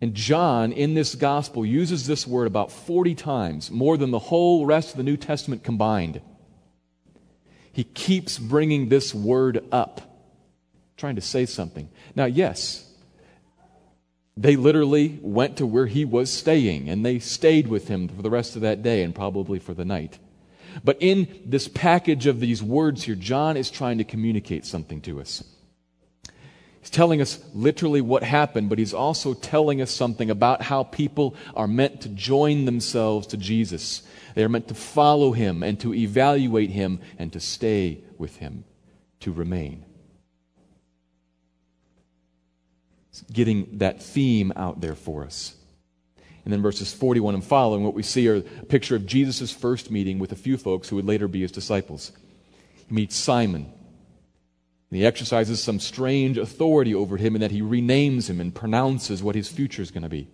And 0.00 0.14
John, 0.14 0.72
in 0.72 0.94
this 0.94 1.14
gospel, 1.14 1.66
uses 1.66 2.06
this 2.06 2.26
word 2.26 2.46
about 2.46 2.72
40 2.72 3.14
times, 3.14 3.70
more 3.70 3.98
than 3.98 4.10
the 4.10 4.18
whole 4.18 4.64
rest 4.64 4.92
of 4.92 4.96
the 4.96 5.02
New 5.02 5.18
Testament 5.18 5.62
combined. 5.62 6.22
He 7.74 7.84
keeps 7.84 8.38
bringing 8.38 8.88
this 8.88 9.14
word 9.14 9.62
up, 9.70 10.13
trying 10.96 11.16
to 11.16 11.20
say 11.20 11.46
something. 11.46 11.88
Now, 12.14 12.26
yes, 12.26 12.88
they 14.36 14.56
literally 14.56 15.18
went 15.22 15.56
to 15.58 15.66
where 15.66 15.86
he 15.86 16.04
was 16.04 16.30
staying, 16.32 16.88
and 16.88 17.04
they 17.04 17.18
stayed 17.18 17.68
with 17.68 17.88
him 17.88 18.08
for 18.08 18.22
the 18.22 18.30
rest 18.30 18.56
of 18.56 18.62
that 18.62 18.82
day 18.82 19.02
and 19.02 19.14
probably 19.14 19.58
for 19.58 19.74
the 19.74 19.84
night. 19.84 20.18
But 20.82 20.96
in 21.00 21.42
this 21.44 21.68
package 21.68 22.26
of 22.26 22.40
these 22.40 22.62
words 22.62 23.04
here, 23.04 23.14
John 23.14 23.56
is 23.56 23.70
trying 23.70 23.98
to 23.98 24.04
communicate 24.04 24.66
something 24.66 25.00
to 25.02 25.20
us. 25.20 25.44
He's 26.80 26.90
telling 26.90 27.20
us 27.20 27.38
literally 27.54 28.00
what 28.00 28.22
happened, 28.22 28.68
but 28.68 28.78
he's 28.78 28.92
also 28.92 29.34
telling 29.34 29.80
us 29.80 29.90
something 29.90 30.30
about 30.30 30.62
how 30.62 30.82
people 30.82 31.34
are 31.54 31.68
meant 31.68 32.02
to 32.02 32.08
join 32.08 32.64
themselves 32.64 33.28
to 33.28 33.36
Jesus. 33.36 34.02
They 34.34 34.44
are 34.44 34.48
meant 34.48 34.68
to 34.68 34.74
follow 34.74 35.32
him 35.32 35.62
and 35.62 35.78
to 35.80 35.94
evaluate 35.94 36.70
him 36.70 37.00
and 37.18 37.32
to 37.32 37.40
stay 37.40 38.00
with 38.18 38.36
him, 38.36 38.64
to 39.20 39.32
remain. 39.32 39.83
Getting 43.32 43.78
that 43.78 44.02
theme 44.02 44.52
out 44.56 44.80
there 44.80 44.94
for 44.94 45.24
us. 45.24 45.54
And 46.44 46.52
then 46.52 46.62
verses 46.62 46.92
41 46.92 47.34
and 47.34 47.44
following, 47.44 47.84
what 47.84 47.94
we 47.94 48.02
see 48.02 48.28
are 48.28 48.36
a 48.36 48.42
picture 48.42 48.96
of 48.96 49.06
Jesus' 49.06 49.50
first 49.50 49.90
meeting 49.90 50.18
with 50.18 50.32
a 50.32 50.36
few 50.36 50.56
folks 50.58 50.88
who 50.88 50.96
would 50.96 51.06
later 51.06 51.26
be 51.26 51.40
his 51.40 51.52
disciples. 51.52 52.12
He 52.86 52.94
meets 52.94 53.16
Simon, 53.16 53.62
and 53.62 54.98
he 54.98 55.06
exercises 55.06 55.62
some 55.62 55.80
strange 55.80 56.36
authority 56.36 56.94
over 56.94 57.16
him 57.16 57.34
in 57.34 57.40
that 57.40 57.50
he 57.50 57.62
renames 57.62 58.28
him 58.28 58.40
and 58.40 58.54
pronounces 58.54 59.22
what 59.22 59.34
his 59.34 59.48
future 59.48 59.80
is 59.80 59.90
going 59.90 60.02
to 60.02 60.08
be. 60.08 60.28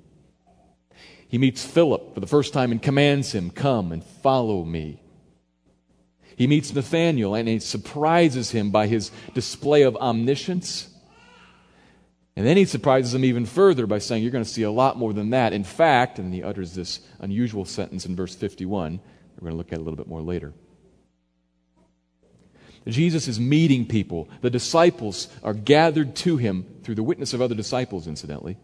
He 1.29 1.39
meets 1.39 1.65
Philip 1.65 2.13
for 2.13 2.19
the 2.19 2.27
first 2.27 2.53
time 2.53 2.73
and 2.73 2.83
commands 2.83 3.33
him, 3.33 3.51
Come 3.51 3.93
and 3.93 4.03
follow 4.03 4.65
me. 4.65 5.01
He 6.35 6.49
meets 6.49 6.75
Nathanael 6.75 7.37
and 7.37 7.47
he 7.47 7.61
surprises 7.61 8.51
him 8.51 8.71
by 8.71 8.89
his 8.89 9.13
display 9.33 9.83
of 9.83 9.95
omniscience. 9.97 10.90
And 12.37 12.47
then 12.47 12.57
he 12.57 12.65
surprises 12.65 13.13
them 13.13 13.25
even 13.25 13.45
further 13.45 13.87
by 13.87 13.99
saying, 13.99 14.23
You're 14.23 14.33
going 14.33 14.45
to 14.45 14.51
see 14.51 14.63
a 14.63 14.71
lot 14.71 14.97
more 14.97 15.13
than 15.13 15.31
that. 15.31 15.53
In 15.53 15.65
fact, 15.65 16.19
and 16.19 16.33
he 16.33 16.43
utters 16.43 16.75
this 16.75 17.01
unusual 17.19 17.65
sentence 17.65 18.07
in 18.07 18.17
verse 18.17 18.35
51, 18.35 19.01
we're 19.41 19.41
going 19.41 19.53
to 19.53 19.57
look 19.57 19.73
at 19.73 19.79
a 19.79 19.83
little 19.83 19.97
bit 19.97 20.07
more 20.07 20.23
later. 20.23 20.53
Jesus 22.87 23.29
is 23.29 23.39
meeting 23.39 23.87
people. 23.87 24.29
The 24.41 24.51
disciples 24.51 25.29
are 25.43 25.55
gathered 25.55 26.17
to 26.17 26.39
him 26.39 26.67
through 26.83 26.95
the 26.95 27.03
witness 27.03 27.35
of 27.35 27.43
other 27.43 27.55
disciples, 27.55 28.07
incidentally. 28.07 28.57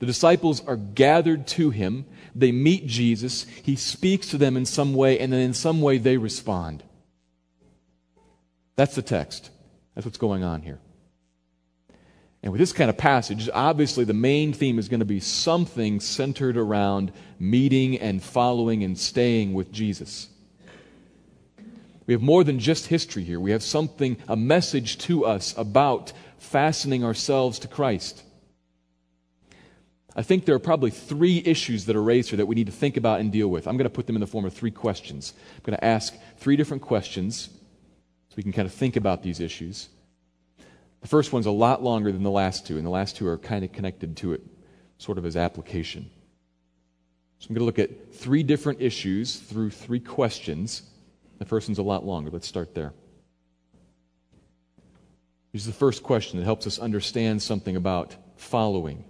The 0.00 0.06
disciples 0.06 0.64
are 0.66 0.76
gathered 0.76 1.46
to 1.48 1.70
him. 1.70 2.06
They 2.34 2.52
meet 2.52 2.86
Jesus. 2.86 3.46
He 3.62 3.74
speaks 3.74 4.28
to 4.28 4.38
them 4.38 4.56
in 4.56 4.64
some 4.64 4.94
way, 4.94 5.18
and 5.18 5.32
then 5.32 5.40
in 5.40 5.54
some 5.54 5.80
way 5.80 5.98
they 5.98 6.18
respond. 6.18 6.84
That's 8.76 8.94
the 8.94 9.02
text. 9.02 9.50
That's 9.94 10.04
what's 10.04 10.18
going 10.18 10.44
on 10.44 10.62
here. 10.62 10.78
And 12.42 12.52
with 12.52 12.60
this 12.60 12.72
kind 12.72 12.88
of 12.88 12.96
passage, 12.96 13.48
obviously 13.52 14.04
the 14.04 14.14
main 14.14 14.52
theme 14.52 14.78
is 14.78 14.88
going 14.88 15.00
to 15.00 15.06
be 15.06 15.20
something 15.20 16.00
centered 16.00 16.56
around 16.56 17.12
meeting 17.38 17.98
and 17.98 18.22
following 18.22 18.84
and 18.84 18.96
staying 18.96 19.54
with 19.54 19.72
Jesus. 19.72 20.28
We 22.06 22.14
have 22.14 22.22
more 22.22 22.44
than 22.44 22.58
just 22.58 22.86
history 22.86 23.24
here. 23.24 23.38
We 23.38 23.50
have 23.50 23.62
something, 23.62 24.16
a 24.28 24.36
message 24.36 24.98
to 24.98 25.26
us 25.26 25.54
about 25.58 26.12
fastening 26.38 27.04
ourselves 27.04 27.58
to 27.58 27.68
Christ. 27.68 28.22
I 30.16 30.22
think 30.22 30.46
there 30.46 30.54
are 30.54 30.60
probably 30.60 30.90
three 30.90 31.42
issues 31.44 31.84
that 31.84 31.96
are 31.96 32.02
raised 32.02 32.30
here 32.30 32.38
that 32.38 32.46
we 32.46 32.54
need 32.54 32.66
to 32.66 32.72
think 32.72 32.96
about 32.96 33.20
and 33.20 33.30
deal 33.30 33.48
with. 33.48 33.68
I'm 33.68 33.76
going 33.76 33.84
to 33.84 33.90
put 33.90 34.06
them 34.06 34.16
in 34.16 34.20
the 34.20 34.26
form 34.26 34.44
of 34.44 34.54
three 34.54 34.70
questions. 34.70 35.34
I'm 35.56 35.62
going 35.64 35.76
to 35.76 35.84
ask 35.84 36.16
three 36.38 36.56
different 36.56 36.82
questions 36.82 37.50
so 38.28 38.34
we 38.36 38.42
can 38.42 38.52
kind 38.52 38.66
of 38.66 38.72
think 38.72 38.96
about 38.96 39.22
these 39.22 39.38
issues. 39.38 39.88
The 41.00 41.08
first 41.08 41.32
one's 41.32 41.46
a 41.46 41.50
lot 41.50 41.82
longer 41.82 42.10
than 42.10 42.22
the 42.22 42.30
last 42.30 42.66
two, 42.66 42.76
and 42.76 42.84
the 42.84 42.90
last 42.90 43.16
two 43.16 43.26
are 43.28 43.38
kind 43.38 43.64
of 43.64 43.72
connected 43.72 44.16
to 44.18 44.32
it, 44.32 44.42
sort 44.98 45.18
of 45.18 45.24
as 45.24 45.36
application. 45.36 46.10
So 47.38 47.46
I'm 47.48 47.54
going 47.54 47.60
to 47.60 47.66
look 47.66 47.78
at 47.78 48.14
three 48.14 48.42
different 48.42 48.80
issues 48.80 49.36
through 49.36 49.70
three 49.70 50.00
questions 50.00 50.82
the 51.38 51.44
first 51.44 51.68
one's 51.68 51.78
a 51.78 51.82
lot 51.82 52.04
longer. 52.04 52.30
Let's 52.30 52.48
start 52.48 52.74
there. 52.74 52.92
Here's 55.52 55.64
the 55.64 55.72
first 55.72 56.02
question 56.02 56.38
that 56.38 56.44
helps 56.44 56.66
us 56.66 56.78
understand 56.78 57.40
something 57.40 57.76
about 57.76 58.14
following, 58.36 59.04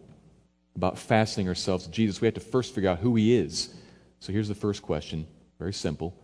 about 0.76 0.98
fastening 0.98 1.48
ourselves 1.48 1.84
to 1.86 1.90
Jesus. 1.90 2.20
We 2.20 2.26
have 2.26 2.34
to 2.34 2.40
first 2.40 2.74
figure 2.74 2.90
out 2.90 2.98
who 2.98 3.16
he 3.16 3.34
is. 3.34 3.74
So 4.20 4.32
here's 4.32 4.48
the 4.48 4.54
first 4.54 4.82
question 4.82 5.26
very 5.58 5.72
simple 5.72 6.14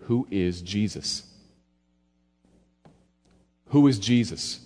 Who 0.00 0.26
is 0.30 0.60
Jesus? 0.62 1.24
Who 3.66 3.86
is 3.86 3.98
Jesus? 3.98 4.60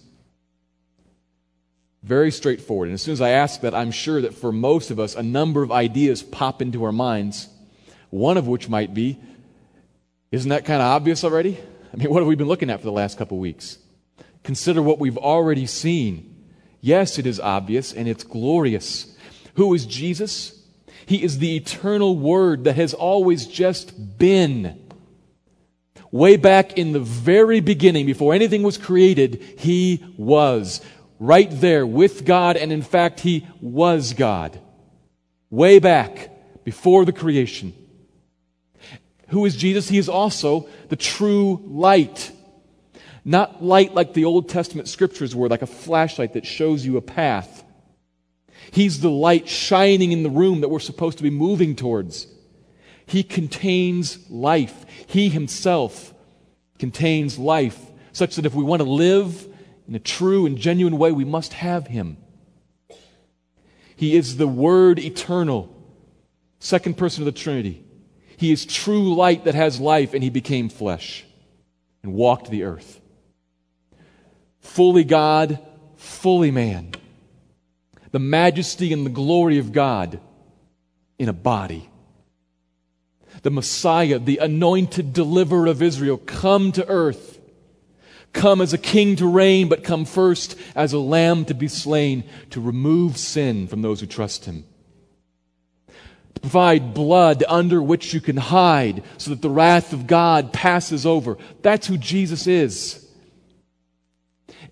Very 2.07 2.31
straightforward. 2.31 2.87
And 2.87 2.95
as 2.95 3.03
soon 3.03 3.15
as 3.15 3.21
I 3.21 3.31
ask 3.31 3.63
that, 3.63 3.75
I'm 3.75 3.91
sure 3.91 4.21
that 4.21 4.33
for 4.33 4.53
most 4.53 4.93
of 4.93 5.01
us, 5.01 5.17
a 5.17 5.25
number 5.25 5.65
of 5.65 5.73
ideas 5.73 6.23
pop 6.23 6.63
into 6.63 6.85
our 6.85 6.93
minds. 6.93 7.49
One 8.11 8.37
of 8.37 8.47
which 8.47 8.69
might 8.69 8.95
be 8.95 9.19
isn't 10.31 10.49
that 10.51 10.65
kind 10.65 10.81
of 10.81 10.87
obvious 10.87 11.25
already? 11.25 11.59
I 11.93 11.97
mean, 11.97 12.11
what 12.11 12.21
have 12.21 12.29
we 12.29 12.37
been 12.37 12.47
looking 12.47 12.71
at 12.71 12.79
for 12.79 12.87
the 12.87 12.93
last 12.93 13.19
couple 13.19 13.39
weeks? 13.39 13.79
Consider 14.45 14.83
what 14.83 15.01
we've 15.01 15.19
already 15.19 15.67
seen. 15.67 16.45
Yes, 16.81 17.19
it 17.19 17.27
is 17.27 17.41
obvious 17.41 17.93
and 17.93 18.07
it's 18.07 18.23
glorious. 18.23 19.17
Who 19.55 19.75
is 19.75 19.85
Jesus? 19.85 20.63
He 21.07 21.25
is 21.25 21.39
the 21.39 21.57
eternal 21.57 22.17
Word 22.17 22.65
that 22.65 22.77
has 22.77 22.95
always 22.95 23.47
just 23.47 24.19
been. 24.19 24.81
Way 26.13 26.37
back 26.37 26.79
in 26.79 26.93
the 26.93 27.01
very 27.01 27.61
beginning, 27.61 28.07
before 28.07 28.33
anything 28.33 28.63
was 28.63 28.79
created, 28.79 29.43
He 29.59 30.05
was 30.17 30.81
right 31.19 31.49
there 31.51 31.87
with 31.87 32.25
God, 32.25 32.57
and 32.57 32.73
in 32.73 32.83
fact, 32.83 33.21
He 33.21 33.47
was 33.61 34.13
God. 34.13 34.61
Way 35.51 35.79
back 35.79 36.65
before 36.65 37.05
the 37.05 37.13
creation. 37.13 37.73
Who 39.29 39.45
is 39.45 39.57
Jesus? 39.57 39.89
He 39.89 39.99
is 39.99 40.09
also 40.09 40.69
the 40.89 40.97
true 40.97 41.63
light. 41.67 42.33
Not 43.25 43.63
light 43.63 43.95
like 43.95 44.15
the 44.15 44.25
Old 44.25 44.49
Testament 44.49 44.89
scriptures 44.89 45.35
were, 45.35 45.49
like 45.49 45.63
a 45.63 45.67
flashlight 45.67 46.35
that 46.35 46.47
shows 46.47 46.85
you 46.85 46.97
a 46.97 47.03
path. 47.03 47.65
He's 48.71 49.01
the 49.01 49.11
light 49.11 49.49
shining 49.49 50.13
in 50.13 50.23
the 50.23 50.31
room 50.31 50.61
that 50.61 50.69
we're 50.69 50.79
supposed 50.81 51.19
to 51.19 51.25
be 51.25 51.31
moving 51.31 51.77
towards. 51.77 52.27
He 53.07 53.23
contains 53.23 54.19
life. 54.31 54.85
He 55.07 55.29
himself 55.29 56.13
contains 56.79 57.39
life, 57.39 57.81
such 58.13 58.37
that 58.37 58.47
if 58.47 58.55
we 58.55 58.65
want 58.65 58.83
to 58.83 58.89
live 58.89 59.47
in 59.89 59.95
a 59.95 60.01
true 60.01 60.47
and 60.47 60.59
genuine 60.59 60.99
way, 60.99 61.13
we 61.13 61.25
must 61.25 61.53
have 61.53 61.87
him. 61.87 62.17
He 63.95 64.17
is 64.17 64.37
the 64.37 64.49
Word 64.49 64.99
eternal, 64.99 65.73
second 66.59 66.99
person 66.99 67.23
of 67.23 67.27
the 67.27 67.41
Trinity. 67.41 67.85
He 68.37 68.53
is 68.53 68.67
true 68.67 69.15
light 69.15 69.45
that 69.45 69.55
has 69.55 69.81
life, 69.81 70.13
and 70.13 70.23
he 70.23 70.31
became 70.31 70.69
flesh 70.69 71.25
and 72.03 72.13
walked 72.13 72.51
the 72.51 72.65
earth. 72.65 73.01
Fully 74.61 75.05
God, 75.05 75.59
fully 75.97 76.51
man. 76.51 76.93
The 78.11 78.19
majesty 78.19 78.93
and 78.93 79.07
the 79.07 79.11
glory 79.11 79.59
of 79.59 79.73
God 79.73 80.21
in 81.19 81.29
a 81.29 81.33
body. 81.33 81.89
the 83.43 83.51
Messiah, 83.51 84.19
the 84.19 84.39
anointed 84.39 85.13
deliverer 85.13 85.67
of 85.67 85.83
Israel, 85.83 86.17
come 86.19 86.73
to 86.73 86.87
earth. 86.89 87.36
Come 88.37 88.61
as 88.61 88.75
a 88.75 88.79
king 88.79 89.17
to 89.17 89.27
reign, 89.27 89.71
but 89.71 89.83
come 89.83 90.05
first 90.05 90.59
as 90.75 90.93
a 90.93 90.99
lamb 90.99 91.47
to 91.47 91.55
be 91.55 91.69
slain 91.69 92.23
to 92.51 92.61
remove 92.61 93.17
sin 93.17 93.67
from 93.67 93.81
those 93.81 94.01
who 94.01 94.07
trust 94.07 94.45
him. 94.45 94.65
To 96.35 96.41
provide 96.43 96.93
blood 96.93 97.43
under 97.49 97.83
which 97.83 98.13
you 98.13 98.21
can 98.21 98.37
hide 98.37 99.03
so 99.17 99.31
that 99.31 99.41
the 99.41 99.49
wrath 99.49 99.95
of 99.95 100.07
God 100.07 100.53
passes 100.53 101.07
over. 101.07 101.39
That's 101.63 101.87
who 101.87 101.97
Jesus 101.97 102.47
is. 102.47 103.09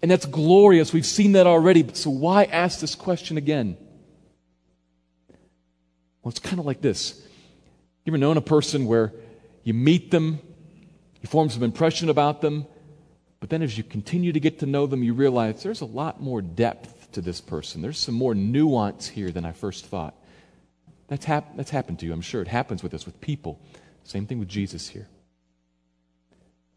And 0.03 0.11
that's 0.11 0.27
glorious. 0.27 0.93
We've 0.93 1.07
seen 1.07 1.33
that 1.33 1.47
already. 1.47 1.89
So 1.95 2.11
why 2.11 2.45
ask 2.45 2.81
this 2.81 2.95
question 2.95 3.39
again? 3.39 3.79
Well, 6.23 6.29
it's 6.29 6.39
kind 6.39 6.61
of 6.61 6.67
like 6.67 6.83
this. 6.83 7.19
You 8.05 8.11
ever 8.11 8.19
known 8.19 8.37
a 8.37 8.43
person 8.43 8.85
where 8.85 9.15
you 9.63 9.73
meet 9.73 10.11
them, 10.11 10.39
you 11.23 11.29
form 11.31 11.49
some 11.49 11.63
impression 11.63 12.11
about 12.11 12.43
them, 12.43 12.67
but 13.45 13.51
then 13.51 13.61
as 13.61 13.77
you 13.77 13.85
continue 13.85 14.33
to 14.33 14.41
get 14.41 14.61
to 14.61 14.65
know 14.65 14.87
them, 14.87 15.03
you 15.03 15.13
realize 15.13 15.63
there's 15.63 15.83
a 15.83 15.85
lot 15.85 16.19
more 16.19 16.41
depth 16.41 17.13
to 17.13 17.21
this 17.21 17.43
person. 17.43 17.83
There's 17.83 17.99
some 17.99 18.15
more 18.15 18.35
nuance 18.35 19.07
here 19.07 19.31
than 19.31 19.45
I 19.45 19.53
first 19.53 19.85
thought. 19.85 20.15
That's, 21.09 21.27
hap- 21.27 21.55
that's 21.55 21.69
happened 21.69 21.99
to 21.99 22.07
you, 22.07 22.15
I'm 22.15 22.23
sure. 22.23 22.41
It 22.41 22.49
happens 22.49 22.83
with 22.83 22.95
us, 22.95 23.05
with 23.05 23.21
people. 23.21 23.61
Same 24.03 24.25
thing 24.25 24.39
with 24.39 24.49
Jesus 24.49 24.89
here. 24.89 25.09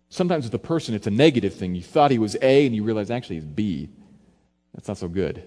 Sometimes 0.10 0.44
with 0.44 0.54
a 0.56 0.60
person, 0.60 0.94
it's 0.94 1.08
a 1.08 1.10
negative 1.10 1.54
thing. 1.54 1.74
You 1.74 1.84
thought 1.84 2.12
he 2.12 2.20
was 2.20 2.36
A, 2.42 2.66
and 2.66 2.76
you 2.76 2.84
realize 2.84 3.10
actually 3.10 3.38
he's 3.38 3.46
B. 3.46 3.88
That's 4.74 4.90
not 4.90 4.98
so 4.98 5.08
good. 5.08 5.44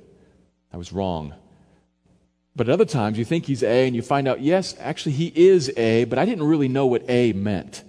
I 0.72 0.78
was 0.78 0.90
wrong. 0.90 1.34
But 2.56 2.70
at 2.70 2.72
other 2.72 2.86
times, 2.86 3.18
you 3.18 3.26
think 3.26 3.44
he's 3.44 3.62
A, 3.62 3.86
and 3.86 3.94
you 3.94 4.00
find 4.00 4.26
out, 4.26 4.40
yes, 4.40 4.74
actually 4.80 5.12
he 5.12 5.30
is 5.34 5.70
A, 5.76 6.04
but 6.04 6.18
I 6.18 6.24
didn't 6.24 6.46
really 6.46 6.68
know 6.68 6.86
what 6.86 7.04
A 7.10 7.34
meant 7.34 7.84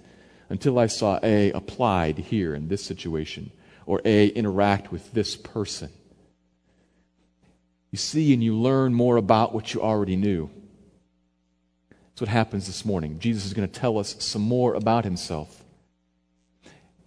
until 0.52 0.78
I 0.78 0.86
saw 0.86 1.18
A 1.22 1.50
applied 1.52 2.18
here 2.18 2.54
in 2.54 2.68
this 2.68 2.84
situation, 2.84 3.50
or 3.86 4.02
A 4.04 4.26
interact 4.26 4.92
with 4.92 5.10
this 5.14 5.34
person. 5.34 5.88
You 7.90 7.96
see 7.96 8.34
and 8.34 8.44
you 8.44 8.54
learn 8.54 8.92
more 8.92 9.16
about 9.16 9.54
what 9.54 9.72
you 9.72 9.80
already 9.80 10.14
knew. 10.14 10.50
That's 11.90 12.20
what 12.20 12.28
happens 12.28 12.66
this 12.66 12.84
morning. 12.84 13.18
Jesus 13.18 13.46
is 13.46 13.54
going 13.54 13.66
to 13.66 13.80
tell 13.80 13.96
us 13.96 14.14
some 14.18 14.42
more 14.42 14.74
about 14.74 15.04
himself. 15.04 15.64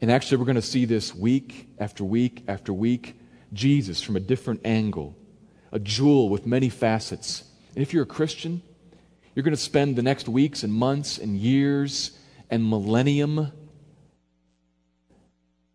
And 0.01 0.11
actually, 0.11 0.37
we're 0.37 0.45
going 0.45 0.55
to 0.55 0.61
see 0.63 0.85
this 0.85 1.13
week 1.13 1.67
after 1.77 2.03
week 2.03 2.43
after 2.47 2.73
week 2.73 3.15
Jesus 3.53 4.01
from 4.01 4.15
a 4.15 4.19
different 4.19 4.61
angle, 4.65 5.15
a 5.71 5.77
jewel 5.77 6.29
with 6.29 6.47
many 6.47 6.69
facets. 6.69 7.43
And 7.75 7.83
if 7.83 7.93
you're 7.93 8.03
a 8.03 8.07
Christian, 8.07 8.63
you're 9.35 9.43
going 9.43 9.55
to 9.55 9.61
spend 9.61 9.97
the 9.97 10.01
next 10.01 10.27
weeks 10.27 10.63
and 10.63 10.73
months 10.73 11.19
and 11.19 11.37
years 11.37 12.17
and 12.49 12.67
millennium 12.67 13.51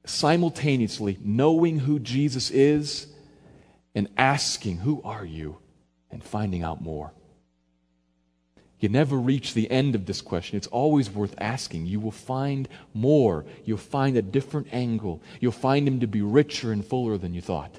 simultaneously 0.04 1.18
knowing 1.22 1.80
who 1.80 1.98
Jesus 1.98 2.50
is 2.50 3.06
and 3.94 4.08
asking, 4.16 4.78
Who 4.78 5.00
are 5.02 5.24
you? 5.24 5.58
and 6.10 6.24
finding 6.24 6.62
out 6.62 6.82
more. 6.82 7.12
You 8.80 8.88
never 8.88 9.16
reach 9.16 9.52
the 9.52 9.70
end 9.70 9.94
of 9.94 10.06
this 10.06 10.22
question. 10.22 10.56
It's 10.56 10.66
always 10.68 11.10
worth 11.10 11.34
asking. 11.38 11.86
You 11.86 12.00
will 12.00 12.10
find 12.10 12.68
more. 12.94 13.44
You'll 13.64 13.78
find 13.78 14.16
a 14.16 14.22
different 14.22 14.68
angle. 14.72 15.22
You'll 15.38 15.52
find 15.52 15.86
him 15.86 16.00
to 16.00 16.06
be 16.06 16.22
richer 16.22 16.72
and 16.72 16.84
fuller 16.84 17.18
than 17.18 17.34
you 17.34 17.42
thought. 17.42 17.78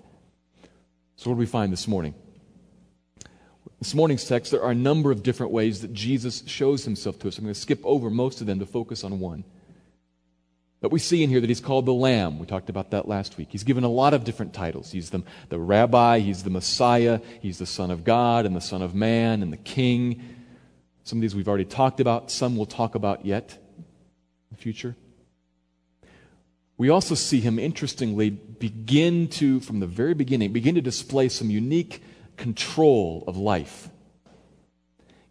So, 1.16 1.30
what 1.30 1.36
do 1.36 1.40
we 1.40 1.46
find 1.48 1.74
this 1.74 1.88
morning? 1.88 2.14
This 3.82 3.96
morning's 3.96 4.26
text, 4.26 4.52
there 4.52 4.62
are 4.62 4.70
a 4.70 4.76
number 4.76 5.12
of 5.12 5.24
different 5.24 5.52
ways 5.52 5.82
that 5.82 5.92
Jesus 5.92 6.44
shows 6.46 6.86
himself 6.86 7.18
to 7.18 7.28
us. 7.28 7.40
I'm 7.40 7.46
going 7.46 7.56
to 7.56 7.60
skip 7.60 7.84
over 7.84 8.12
most 8.12 8.40
of 8.40 8.46
them 8.46 8.60
to 8.60 8.66
focus 8.68 9.04
on 9.04 9.20
one. 9.20 9.44
But 10.82 10.92
we 10.92 11.00
see 11.00 11.24
in 11.24 11.32
here 11.32 11.42
that 11.42 11.50
he's 11.50 11.60
called 11.60 11.88
the 11.88 11.94
Lamb. 11.94 12.38
We 12.38 12.46
talked 12.46 12.70
about 12.70 12.92
that 12.92 13.08
last 13.08 13.40
week. 13.40 13.48
He's 13.50 13.64
given 13.64 13.84
a 13.84 13.90
lot 13.90 14.14
of 14.14 14.24
different 14.24 14.54
titles. 14.54 14.92
He's 14.92 15.10
the, 15.10 15.24
the 15.50 15.58
Rabbi, 15.58 16.20
he's 16.20 16.44
the 16.44 16.52
Messiah, 16.52 17.22
he's 17.42 17.58
the 17.58 17.66
Son 17.66 17.90
of 17.90 18.04
God, 18.04 18.46
and 18.46 18.56
the 18.56 18.62
Son 18.62 18.84
of 18.84 18.94
Man, 18.94 19.42
and 19.42 19.52
the 19.52 19.58
King. 19.58 20.22
Some 21.04 21.18
of 21.18 21.22
these 21.24 21.34
we've 21.34 21.48
already 21.48 21.66
talked 21.66 22.00
about, 22.00 22.30
some 22.30 22.56
we'll 22.56 22.68
talk 22.68 22.94
about 22.94 23.26
yet 23.26 23.58
in 23.80 23.86
the 24.52 24.58
future. 24.58 24.96
We 26.78 26.90
also 26.90 27.16
see 27.16 27.40
him, 27.40 27.58
interestingly, 27.58 28.30
begin 28.30 29.28
to, 29.30 29.60
from 29.60 29.80
the 29.80 29.88
very 29.88 30.14
beginning, 30.14 30.54
begin 30.54 30.76
to 30.76 30.82
display 30.82 31.30
some 31.30 31.50
unique 31.50 32.04
control 32.38 33.24
of 33.28 33.38
life 33.38 33.90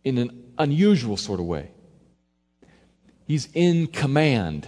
in 0.05 0.19
an 0.19 0.53
unusual 0.59 1.17
sort 1.17 1.41
of 1.41 1.47
way. 1.47 1.71
He's 3.27 3.49
in 3.55 3.87
command 3.87 4.67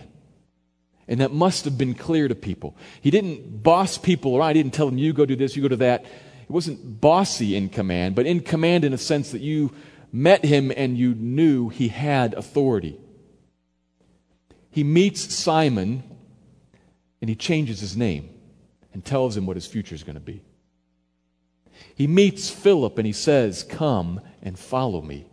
and 1.08 1.20
that 1.20 1.32
must 1.32 1.64
have 1.64 1.76
been 1.76 1.94
clear 1.94 2.28
to 2.28 2.34
people. 2.34 2.76
He 3.00 3.10
didn't 3.10 3.62
boss 3.62 3.98
people 3.98 4.36
around. 4.36 4.56
He 4.56 4.62
didn't 4.62 4.74
tell 4.74 4.86
them, 4.86 4.98
you 4.98 5.12
go 5.12 5.26
do 5.26 5.36
this, 5.36 5.56
you 5.56 5.62
go 5.62 5.68
do 5.68 5.76
that. 5.76 6.04
It 6.04 6.50
wasn't 6.50 7.00
bossy 7.00 7.56
in 7.56 7.68
command, 7.68 8.14
but 8.14 8.26
in 8.26 8.40
command 8.40 8.84
in 8.84 8.92
a 8.92 8.98
sense 8.98 9.32
that 9.32 9.42
you 9.42 9.72
met 10.12 10.44
him 10.44 10.72
and 10.76 10.96
you 10.96 11.14
knew 11.14 11.68
he 11.68 11.88
had 11.88 12.34
authority. 12.34 12.98
He 14.70 14.84
meets 14.84 15.34
Simon 15.34 16.02
and 17.20 17.28
he 17.28 17.36
changes 17.36 17.80
his 17.80 17.96
name 17.96 18.30
and 18.94 19.04
tells 19.04 19.36
him 19.36 19.46
what 19.46 19.56
his 19.56 19.66
future 19.66 19.94
is 19.94 20.04
going 20.04 20.14
to 20.14 20.20
be. 20.20 20.42
He 22.02 22.08
meets 22.08 22.50
Philip 22.50 22.98
and 22.98 23.06
he 23.06 23.12
says, 23.12 23.62
Come 23.62 24.20
and 24.42 24.58
follow 24.58 25.00
me. 25.00 25.24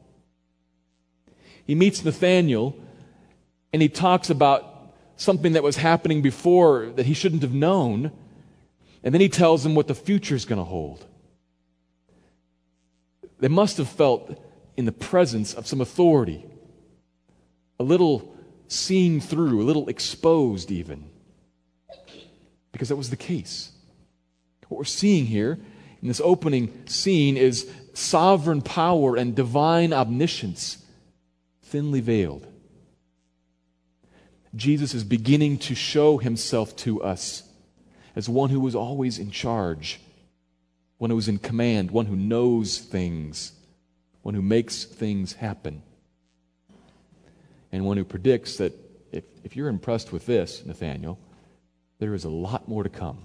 He 1.65 1.73
meets 1.73 2.05
Nathanael 2.05 2.75
and 3.73 3.81
he 3.81 3.89
talks 3.89 4.29
about 4.29 4.93
something 5.15 5.53
that 5.53 5.63
was 5.63 5.77
happening 5.77 6.21
before 6.21 6.91
that 6.95 7.07
he 7.07 7.15
shouldn't 7.15 7.41
have 7.41 7.55
known. 7.55 8.11
And 9.01 9.15
then 9.15 9.19
he 9.19 9.29
tells 9.29 9.63
them 9.63 9.73
what 9.73 9.87
the 9.87 9.95
future 9.95 10.35
is 10.35 10.45
going 10.45 10.59
to 10.59 10.63
hold. 10.63 11.03
They 13.39 13.47
must 13.47 13.77
have 13.77 13.89
felt 13.89 14.39
in 14.77 14.85
the 14.85 14.91
presence 14.91 15.55
of 15.55 15.65
some 15.65 15.81
authority, 15.81 16.45
a 17.79 17.83
little 17.83 18.35
seen 18.67 19.21
through, 19.21 19.59
a 19.59 19.65
little 19.65 19.89
exposed, 19.89 20.69
even, 20.69 21.09
because 22.71 22.89
that 22.89 22.95
was 22.95 23.09
the 23.09 23.17
case. 23.17 23.71
What 24.67 24.77
we're 24.77 24.83
seeing 24.83 25.25
here 25.25 25.57
in 26.01 26.07
this 26.07 26.21
opening 26.23 26.85
scene 26.85 27.37
is 27.37 27.69
sovereign 27.93 28.61
power 28.61 29.15
and 29.15 29.35
divine 29.35 29.93
omniscience 29.93 30.77
thinly 31.63 32.01
veiled. 32.01 32.45
Jesus 34.55 34.93
is 34.93 35.03
beginning 35.03 35.57
to 35.59 35.75
show 35.75 36.17
himself 36.17 36.75
to 36.77 37.03
us 37.03 37.43
as 38.15 38.27
one 38.27 38.49
who 38.49 38.59
was 38.59 38.75
always 38.75 39.19
in 39.19 39.29
charge, 39.29 39.99
one 40.97 41.11
who 41.11 41.17
is 41.17 41.27
in 41.27 41.37
command, 41.37 41.91
one 41.91 42.07
who 42.07 42.15
knows 42.15 42.79
things, 42.79 43.51
one 44.23 44.33
who 44.33 44.41
makes 44.41 44.85
things 44.85 45.33
happen, 45.33 45.83
and 47.71 47.85
one 47.85 47.97
who 47.97 48.03
predicts 48.03 48.57
that 48.57 48.73
if, 49.11 49.23
if 49.43 49.55
you're 49.55 49.69
impressed 49.69 50.11
with 50.11 50.25
this, 50.25 50.65
Nathanael, 50.65 51.19
there 51.99 52.13
is 52.13 52.23
a 52.23 52.29
lot 52.29 52.67
more 52.67 52.83
to 52.83 52.89
come. 52.89 53.19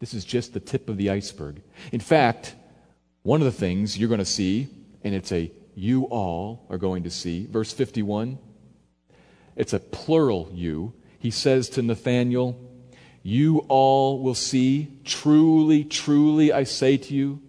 This 0.00 0.14
is 0.14 0.24
just 0.24 0.54
the 0.54 0.60
tip 0.60 0.88
of 0.88 0.96
the 0.96 1.10
iceberg. 1.10 1.62
In 1.92 2.00
fact, 2.00 2.54
one 3.22 3.40
of 3.40 3.44
the 3.44 3.52
things 3.52 3.98
you're 3.98 4.08
going 4.08 4.18
to 4.18 4.24
see, 4.24 4.68
and 5.02 5.14
it's 5.14 5.32
a 5.32 5.50
you 5.74 6.04
all 6.04 6.66
are 6.70 6.78
going 6.78 7.04
to 7.04 7.10
see, 7.10 7.46
verse 7.46 7.72
51 7.72 8.38
it's 9.58 9.72
a 9.72 9.80
plural 9.80 10.48
you. 10.54 10.94
He 11.18 11.32
says 11.32 11.68
to 11.70 11.82
Nathanael, 11.82 12.58
You 13.24 13.66
all 13.68 14.22
will 14.22 14.36
see, 14.36 15.00
truly, 15.04 15.84
truly, 15.84 16.52
I 16.52 16.62
say 16.62 16.96
to 16.96 17.12
you, 17.12 17.42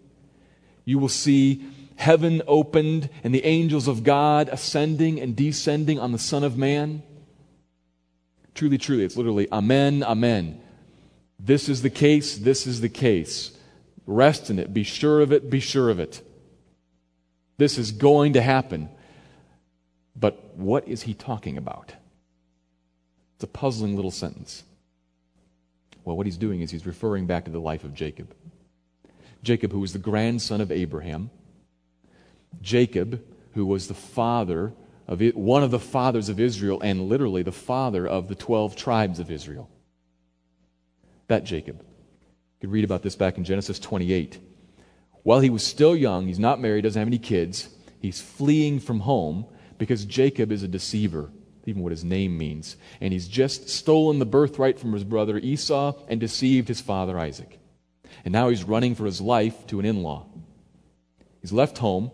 you 0.84 0.98
will 0.98 1.08
see 1.08 1.64
heaven 1.98 2.42
opened 2.48 3.10
and 3.24 3.34
the 3.34 3.46
angels 3.46 3.88
of 3.88 4.04
God 4.04 4.50
ascending 4.52 5.22
and 5.22 5.36
descending 5.36 6.00
on 6.00 6.12
the 6.12 6.18
Son 6.18 6.44
of 6.44 6.58
Man. 6.58 7.04
Truly, 8.56 8.80
truly, 8.80 9.04
it's 9.04 9.16
literally 9.16 9.48
Amen, 9.52 10.04
Amen. 10.04 10.60
This 11.39 11.69
is 11.69 11.82
the 11.82 11.89
case, 11.89 12.38
this 12.38 12.67
is 12.67 12.82
the 12.82 12.89
case. 12.89 13.52
Rest 14.06 14.49
in 14.49 14.60
it, 14.60 14.73
be 14.73 14.84
sure 14.84 15.21
of 15.21 15.32
it, 15.32 15.49
be 15.49 15.60
sure 15.60 15.89
of 15.89 15.99
it. 15.99 16.21
This 17.58 17.78
is 17.78 17.91
going 17.91 18.34
to 18.34 18.41
happen. 18.41 18.89
But 20.15 20.56
what 20.56 20.88
is 20.88 21.04
he 21.04 21.13
talking 21.13 21.58
about? 21.58 21.93
It's 23.36 23.43
a 23.43 23.47
puzzling 23.47 23.95
little 23.95 24.12
sentence. 24.12 24.63
Well, 26.04 26.17
what 26.17 26.25
he's 26.25 26.38
doing 26.38 26.62
is 26.62 26.71
he's 26.71 26.86
referring 26.86 27.25
back 27.25 27.45
to 27.45 27.52
the 27.52 27.60
life 27.60 27.84
of 27.84 27.93
Jacob. 27.93 28.34
Jacob, 29.43 29.71
who 29.71 29.80
was 29.80 29.93
the 29.93 29.99
grandson 29.99 30.60
of 30.60 30.71
Abraham. 30.71 31.30
Jacob, 32.62 33.23
who 33.54 33.65
was 33.65 33.88
the 33.88 33.93
father 33.93 34.73
of 35.08 35.21
one 35.36 35.63
of 35.63 35.71
the 35.71 35.80
fathers 35.80 36.30
of 36.30 36.39
Israel, 36.39 36.82
and 36.82 37.08
literally 37.08 37.43
the 37.43 37.52
father 37.52 38.06
of 38.06 38.28
the 38.28 38.36
12 38.36 38.75
tribes 38.75 39.19
of 39.19 39.32
Israel. 39.32 39.69
That 41.30 41.46
Jacob. 41.46 41.80
You 41.80 42.68
could 42.68 42.72
read 42.72 42.84
about 42.84 43.04
this 43.04 43.15
back 43.15 43.38
in 43.38 43.46
Genesis 43.46 43.80
28. 43.80 44.39
While 45.24 45.39
he 45.39 45.50
was 45.50 45.63
still 45.63 45.96
young, 45.96 46.28
he's 46.28 46.39
not 46.39 46.60
married, 46.60 46.82
doesn't 46.82 47.00
have 47.00 47.08
any 47.08 47.20
kids, 47.20 47.70
he's 48.02 48.20
fleeing 48.20 48.80
from 48.80 49.02
home 49.02 49.46
because 49.78 50.06
Jacob 50.06 50.52
is 50.52 50.63
a 50.63 50.68
deceiver, 50.68 51.30
even 51.65 51.84
what 51.84 51.92
his 51.92 52.04
name 52.04 52.38
means. 52.38 52.78
And 53.00 53.13
he's 53.13 53.28
just 53.28 53.70
stolen 53.70 54.18
the 54.18 54.26
birthright 54.26 54.80
from 54.80 54.92
his 54.92 55.04
brother 55.04 55.38
Esau 55.38 55.94
and 56.08 56.20
deceived 56.20 56.68
his 56.68 56.82
father 56.82 57.18
Isaac. 57.18 57.60
And 58.26 58.32
now 58.32 58.50
he's 58.50 58.63
running 58.63 58.96
for 58.96 59.06
his 59.06 59.22
life 59.22 59.68
to 59.68 59.80
an 59.80 59.86
in 59.86 60.02
law. 60.02 60.26
He's 61.42 61.54
left 61.54 61.78
home, 61.78 62.12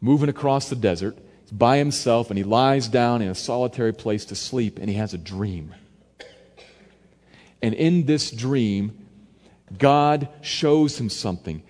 moving 0.00 0.30
across 0.30 0.70
the 0.70 0.74
desert. 0.74 1.18
He's 1.42 1.52
by 1.52 1.76
himself, 1.76 2.30
and 2.30 2.38
he 2.38 2.44
lies 2.44 2.88
down 2.88 3.20
in 3.20 3.28
a 3.28 3.34
solitary 3.34 3.92
place 3.92 4.24
to 4.24 4.34
sleep, 4.34 4.78
and 4.78 4.88
he 4.88 4.96
has 4.96 5.12
a 5.12 5.18
dream. 5.18 5.74
And 7.62 7.74
in 7.74 8.06
this 8.06 8.30
dream, 8.30 9.06
God 9.76 10.28
shows 10.42 11.00
him 11.00 11.08
something. 11.08 11.62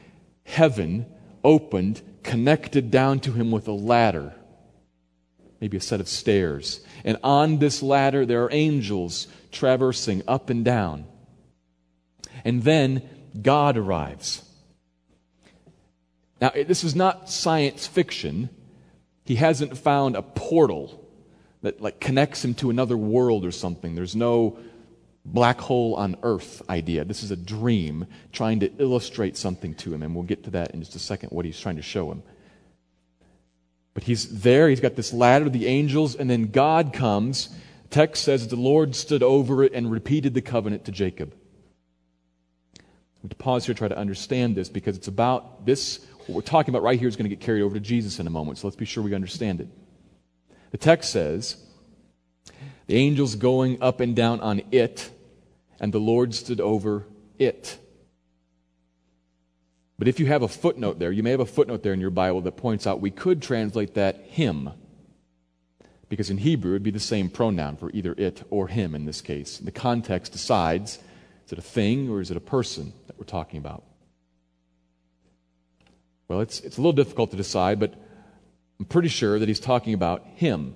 Heaven 0.44 1.06
opened, 1.42 2.02
connected 2.22 2.90
down 2.90 3.20
to 3.20 3.32
him 3.32 3.50
with 3.50 3.68
a 3.68 3.72
ladder 3.72 4.34
maybe 5.60 5.76
a 5.76 5.80
set 5.80 6.00
of 6.00 6.08
stairs. 6.08 6.80
And 7.04 7.18
on 7.22 7.58
this 7.58 7.82
ladder, 7.82 8.26
there 8.26 8.44
are 8.44 8.52
angels 8.52 9.26
traversing 9.52 10.22
up 10.28 10.50
and 10.50 10.64
down. 10.64 11.06
And 12.44 12.62
then 12.62 13.02
God 13.40 13.76
arrives. 13.76 14.42
Now, 16.40 16.50
this 16.50 16.84
is 16.84 16.94
not 16.94 17.30
science 17.30 17.86
fiction. 17.86 18.50
He 19.24 19.36
hasn't 19.36 19.78
found 19.78 20.16
a 20.16 20.22
portal 20.22 21.02
that 21.62 21.80
like 21.80 22.00
connects 22.00 22.44
him 22.44 22.54
to 22.54 22.70
another 22.70 22.96
world 22.96 23.44
or 23.44 23.50
something. 23.50 23.94
There's 23.94 24.14
no 24.14 24.58
black 25.26 25.60
hole 25.60 25.94
on 25.96 26.16
earth 26.22 26.62
idea. 26.70 27.04
This 27.04 27.22
is 27.22 27.30
a 27.30 27.36
dream 27.36 28.06
trying 28.32 28.60
to 28.60 28.72
illustrate 28.78 29.36
something 29.36 29.74
to 29.74 29.92
him, 29.92 30.02
and 30.02 30.14
we'll 30.14 30.24
get 30.24 30.44
to 30.44 30.50
that 30.50 30.70
in 30.72 30.80
just 30.80 30.94
a 30.94 31.00
second, 31.00 31.30
what 31.30 31.44
he's 31.44 31.58
trying 31.58 31.76
to 31.76 31.82
show 31.82 32.10
him. 32.10 32.22
But 33.92 34.04
he's 34.04 34.42
there, 34.42 34.68
he's 34.68 34.80
got 34.80 34.94
this 34.94 35.12
ladder 35.12 35.46
of 35.46 35.52
the 35.52 35.66
angels, 35.66 36.14
and 36.14 36.30
then 36.30 36.46
God 36.46 36.92
comes. 36.92 37.48
text 37.90 38.24
says 38.24 38.46
the 38.48 38.56
Lord 38.56 38.94
stood 38.94 39.22
over 39.22 39.64
it 39.64 39.72
and 39.72 39.90
repeated 39.90 40.34
the 40.34 40.42
covenant 40.42 40.84
to 40.84 40.92
Jacob. 40.92 41.34
To 43.28 43.34
pause 43.34 43.66
here 43.66 43.74
to 43.74 43.78
try 43.78 43.88
to 43.88 43.98
understand 43.98 44.54
this 44.54 44.68
because 44.68 44.96
it's 44.96 45.08
about 45.08 45.66
this, 45.66 46.06
what 46.26 46.36
we're 46.36 46.42
talking 46.42 46.72
about 46.72 46.84
right 46.84 46.96
here 46.96 47.08
is 47.08 47.16
going 47.16 47.28
to 47.28 47.34
get 47.34 47.40
carried 47.40 47.62
over 47.62 47.74
to 47.74 47.80
Jesus 47.80 48.20
in 48.20 48.26
a 48.28 48.30
moment, 48.30 48.58
so 48.58 48.68
let's 48.68 48.76
be 48.76 48.84
sure 48.84 49.02
we 49.02 49.14
understand 49.14 49.60
it. 49.60 49.68
The 50.70 50.78
text 50.78 51.10
says, 51.10 51.56
the 52.86 52.94
angels 52.94 53.34
going 53.34 53.82
up 53.82 53.98
and 53.98 54.14
down 54.14 54.40
on 54.40 54.62
it, 54.70 55.10
and 55.80 55.92
the 55.92 55.98
Lord 55.98 56.34
stood 56.34 56.60
over 56.60 57.06
it. 57.38 57.78
But 59.98 60.08
if 60.08 60.20
you 60.20 60.26
have 60.26 60.42
a 60.42 60.48
footnote 60.48 60.98
there, 60.98 61.10
you 61.10 61.22
may 61.22 61.30
have 61.30 61.40
a 61.40 61.46
footnote 61.46 61.82
there 61.82 61.94
in 61.94 62.00
your 62.00 62.10
Bible 62.10 62.42
that 62.42 62.56
points 62.56 62.86
out 62.86 63.00
we 63.00 63.10
could 63.10 63.40
translate 63.40 63.94
that 63.94 64.20
him. 64.26 64.70
Because 66.08 66.30
in 66.30 66.38
Hebrew, 66.38 66.72
it 66.72 66.74
would 66.74 66.82
be 66.82 66.90
the 66.90 67.00
same 67.00 67.30
pronoun 67.30 67.76
for 67.76 67.90
either 67.90 68.14
it 68.16 68.42
or 68.50 68.68
him 68.68 68.94
in 68.94 69.06
this 69.06 69.20
case. 69.20 69.58
The 69.58 69.72
context 69.72 70.32
decides 70.32 70.98
is 71.46 71.52
it 71.52 71.58
a 71.58 71.62
thing 71.62 72.10
or 72.10 72.20
is 72.20 72.30
it 72.30 72.36
a 72.36 72.40
person 72.40 72.92
that 73.06 73.18
we're 73.18 73.24
talking 73.24 73.58
about? 73.58 73.84
Well, 76.28 76.40
it's, 76.40 76.60
it's 76.60 76.76
a 76.76 76.80
little 76.80 76.92
difficult 76.92 77.30
to 77.30 77.36
decide, 77.36 77.78
but 77.78 77.94
I'm 78.80 78.84
pretty 78.84 79.08
sure 79.08 79.38
that 79.38 79.48
he's 79.48 79.60
talking 79.60 79.94
about 79.94 80.26
him. 80.34 80.74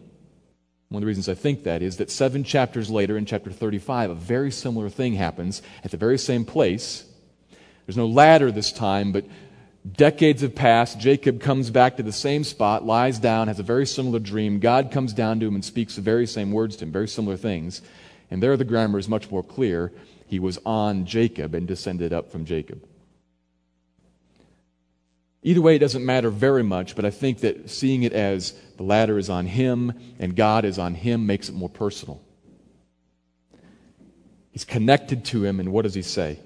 One 0.90 0.98
of 0.98 1.02
the 1.02 1.06
reasons 1.06 1.28
I 1.28 1.34
think 1.34 1.62
that 1.64 1.82
is 1.82 1.96
that 1.96 2.10
seven 2.10 2.44
chapters 2.44 2.90
later, 2.90 3.16
in 3.16 3.24
chapter 3.24 3.50
35, 3.50 4.10
a 4.10 4.14
very 4.14 4.50
similar 4.50 4.90
thing 4.90 5.14
happens 5.14 5.62
at 5.82 5.90
the 5.90 5.96
very 5.96 6.18
same 6.18 6.44
place 6.44 7.06
there's 7.90 7.96
no 7.96 8.06
ladder 8.06 8.52
this 8.52 8.70
time, 8.70 9.10
but 9.10 9.24
decades 9.96 10.42
have 10.42 10.54
passed. 10.54 11.00
Jacob 11.00 11.40
comes 11.40 11.70
back 11.70 11.96
to 11.96 12.04
the 12.04 12.12
same 12.12 12.44
spot, 12.44 12.86
lies 12.86 13.18
down, 13.18 13.48
has 13.48 13.58
a 13.58 13.64
very 13.64 13.84
similar 13.84 14.20
dream. 14.20 14.60
God 14.60 14.92
comes 14.92 15.12
down 15.12 15.40
to 15.40 15.48
him 15.48 15.56
and 15.56 15.64
speaks 15.64 15.96
the 15.96 16.00
very 16.00 16.24
same 16.24 16.52
words 16.52 16.76
to 16.76 16.84
him, 16.84 16.92
very 16.92 17.08
similar 17.08 17.36
things. 17.36 17.82
And 18.30 18.40
there 18.40 18.56
the 18.56 18.64
grammar 18.64 19.00
is 19.00 19.08
much 19.08 19.28
more 19.28 19.42
clear. 19.42 19.90
He 20.24 20.38
was 20.38 20.60
on 20.64 21.04
Jacob 21.04 21.52
and 21.52 21.66
descended 21.66 22.12
up 22.12 22.30
from 22.30 22.44
Jacob. 22.44 22.80
Either 25.42 25.62
way, 25.62 25.76
it 25.76 25.78
doesn't 25.78 26.04
matter 26.04 26.28
very 26.30 26.62
much, 26.62 26.94
but 26.94 27.04
I 27.04 27.10
think 27.10 27.40
that 27.40 27.70
seeing 27.70 28.02
it 28.02 28.12
as 28.12 28.52
the 28.76 28.82
ladder 28.82 29.18
is 29.18 29.30
on 29.30 29.46
him 29.46 29.92
and 30.18 30.36
God 30.36 30.64
is 30.64 30.78
on 30.78 30.94
him 30.94 31.26
makes 31.26 31.48
it 31.48 31.54
more 31.54 31.70
personal. 31.70 32.22
He's 34.50 34.64
connected 34.64 35.24
to 35.26 35.44
him, 35.44 35.60
and 35.60 35.72
what 35.72 35.82
does 35.82 35.94
he 35.94 36.02
say? 36.02 36.40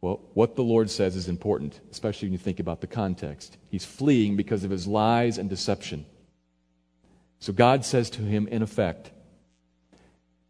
Well, 0.00 0.20
what 0.34 0.56
the 0.56 0.62
Lord 0.62 0.88
says 0.88 1.16
is 1.16 1.28
important, 1.28 1.80
especially 1.90 2.28
when 2.28 2.32
you 2.32 2.38
think 2.38 2.60
about 2.60 2.80
the 2.80 2.86
context. 2.86 3.56
He's 3.70 3.84
fleeing 3.84 4.36
because 4.36 4.62
of 4.62 4.70
his 4.70 4.86
lies 4.86 5.36
and 5.36 5.50
deception. 5.50 6.06
So 7.40 7.52
God 7.52 7.84
says 7.84 8.08
to 8.10 8.22
him, 8.22 8.46
in 8.48 8.62
effect, 8.62 9.10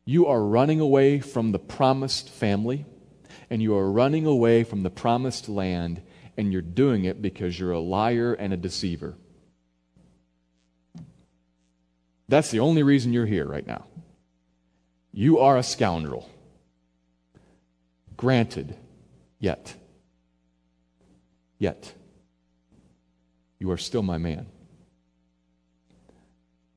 You 0.05 0.27
are 0.27 0.43
running 0.43 0.79
away 0.79 1.21
from 1.21 1.53
the 1.53 1.59
promised 1.59 2.29
family, 2.29 2.85
and 3.49 3.63
you 3.63 3.75
are 3.77 3.91
running 3.91 4.27
away 4.27 4.63
from 4.63 4.83
the 4.83 4.91
promised 4.91 5.49
land, 5.49 6.03
and 6.37 6.53
you're 6.53 6.63
doing 6.63 7.05
it 7.05 7.23
because 7.23 7.59
you're 7.59 7.73
a 7.73 7.81
liar 7.81 8.35
and 8.35 8.53
a 8.53 8.57
deceiver. 8.57 9.15
That's 12.29 12.51
the 12.51 12.61
only 12.61 12.83
reason 12.83 13.13
you're 13.13 13.27
here 13.27 13.47
right 13.47 13.67
now. 13.67 13.85
You 15.13 15.39
are 15.39 15.57
a 15.57 15.63
scoundrel. 15.63 16.29
Granted, 18.17 18.77
Yet, 19.39 19.75
yet, 21.59 21.93
you 23.59 23.71
are 23.71 23.77
still 23.77 24.03
my 24.03 24.19
man. 24.19 24.47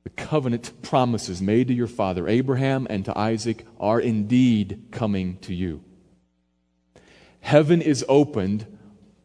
The 0.04 0.10
covenant 0.10 0.82
promises 0.82 1.40
made 1.40 1.68
to 1.68 1.74
your 1.74 1.86
father 1.86 2.28
Abraham 2.28 2.86
and 2.90 3.04
to 3.06 3.18
Isaac 3.18 3.66
are 3.78 4.00
indeed 4.00 4.88
coming 4.90 5.38
to 5.38 5.54
you. 5.54 5.82
Heaven 7.40 7.80
is 7.80 8.04
opened 8.08 8.66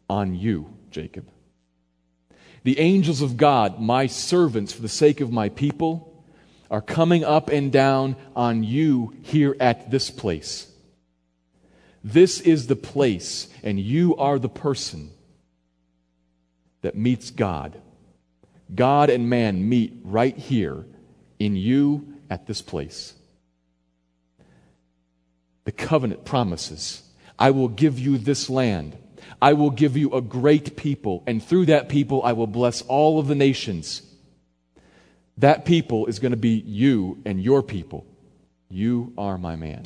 on 0.09 0.35
you, 0.35 0.73
Jacob. 0.91 1.27
The 2.63 2.79
angels 2.79 3.21
of 3.21 3.37
God, 3.37 3.79
my 3.79 4.07
servants 4.07 4.73
for 4.73 4.81
the 4.81 4.89
sake 4.89 5.21
of 5.21 5.31
my 5.31 5.49
people, 5.49 6.23
are 6.71 6.81
coming 6.81 7.23
up 7.23 7.49
and 7.49 7.71
down 7.71 8.15
on 8.35 8.63
you 8.63 9.13
here 9.21 9.55
at 9.59 9.91
this 9.91 10.09
place. 10.09 10.71
This 12.03 12.39
is 12.39 12.67
the 12.67 12.75
place, 12.75 13.47
and 13.63 13.79
you 13.79 14.15
are 14.17 14.39
the 14.39 14.49
person 14.49 15.11
that 16.81 16.95
meets 16.95 17.31
God. 17.31 17.79
God 18.73 19.09
and 19.09 19.29
man 19.29 19.67
meet 19.67 19.93
right 20.03 20.37
here 20.37 20.85
in 21.39 21.55
you 21.55 22.13
at 22.29 22.47
this 22.47 22.61
place. 22.61 23.13
The 25.65 25.71
covenant 25.71 26.25
promises 26.25 27.01
I 27.37 27.51
will 27.51 27.67
give 27.67 27.99
you 27.99 28.17
this 28.17 28.49
land. 28.49 28.97
I 29.41 29.53
will 29.53 29.69
give 29.69 29.97
you 29.97 30.11
a 30.13 30.21
great 30.21 30.75
people, 30.75 31.23
and 31.27 31.43
through 31.43 31.67
that 31.67 31.89
people 31.89 32.21
I 32.23 32.33
will 32.33 32.47
bless 32.47 32.81
all 32.83 33.19
of 33.19 33.27
the 33.27 33.35
nations. 33.35 34.01
That 35.37 35.65
people 35.65 36.05
is 36.05 36.19
going 36.19 36.31
to 36.31 36.37
be 36.37 36.63
you 36.65 37.21
and 37.25 37.41
your 37.41 37.61
people. 37.61 38.05
You 38.69 39.13
are 39.17 39.37
my 39.37 39.55
man. 39.55 39.85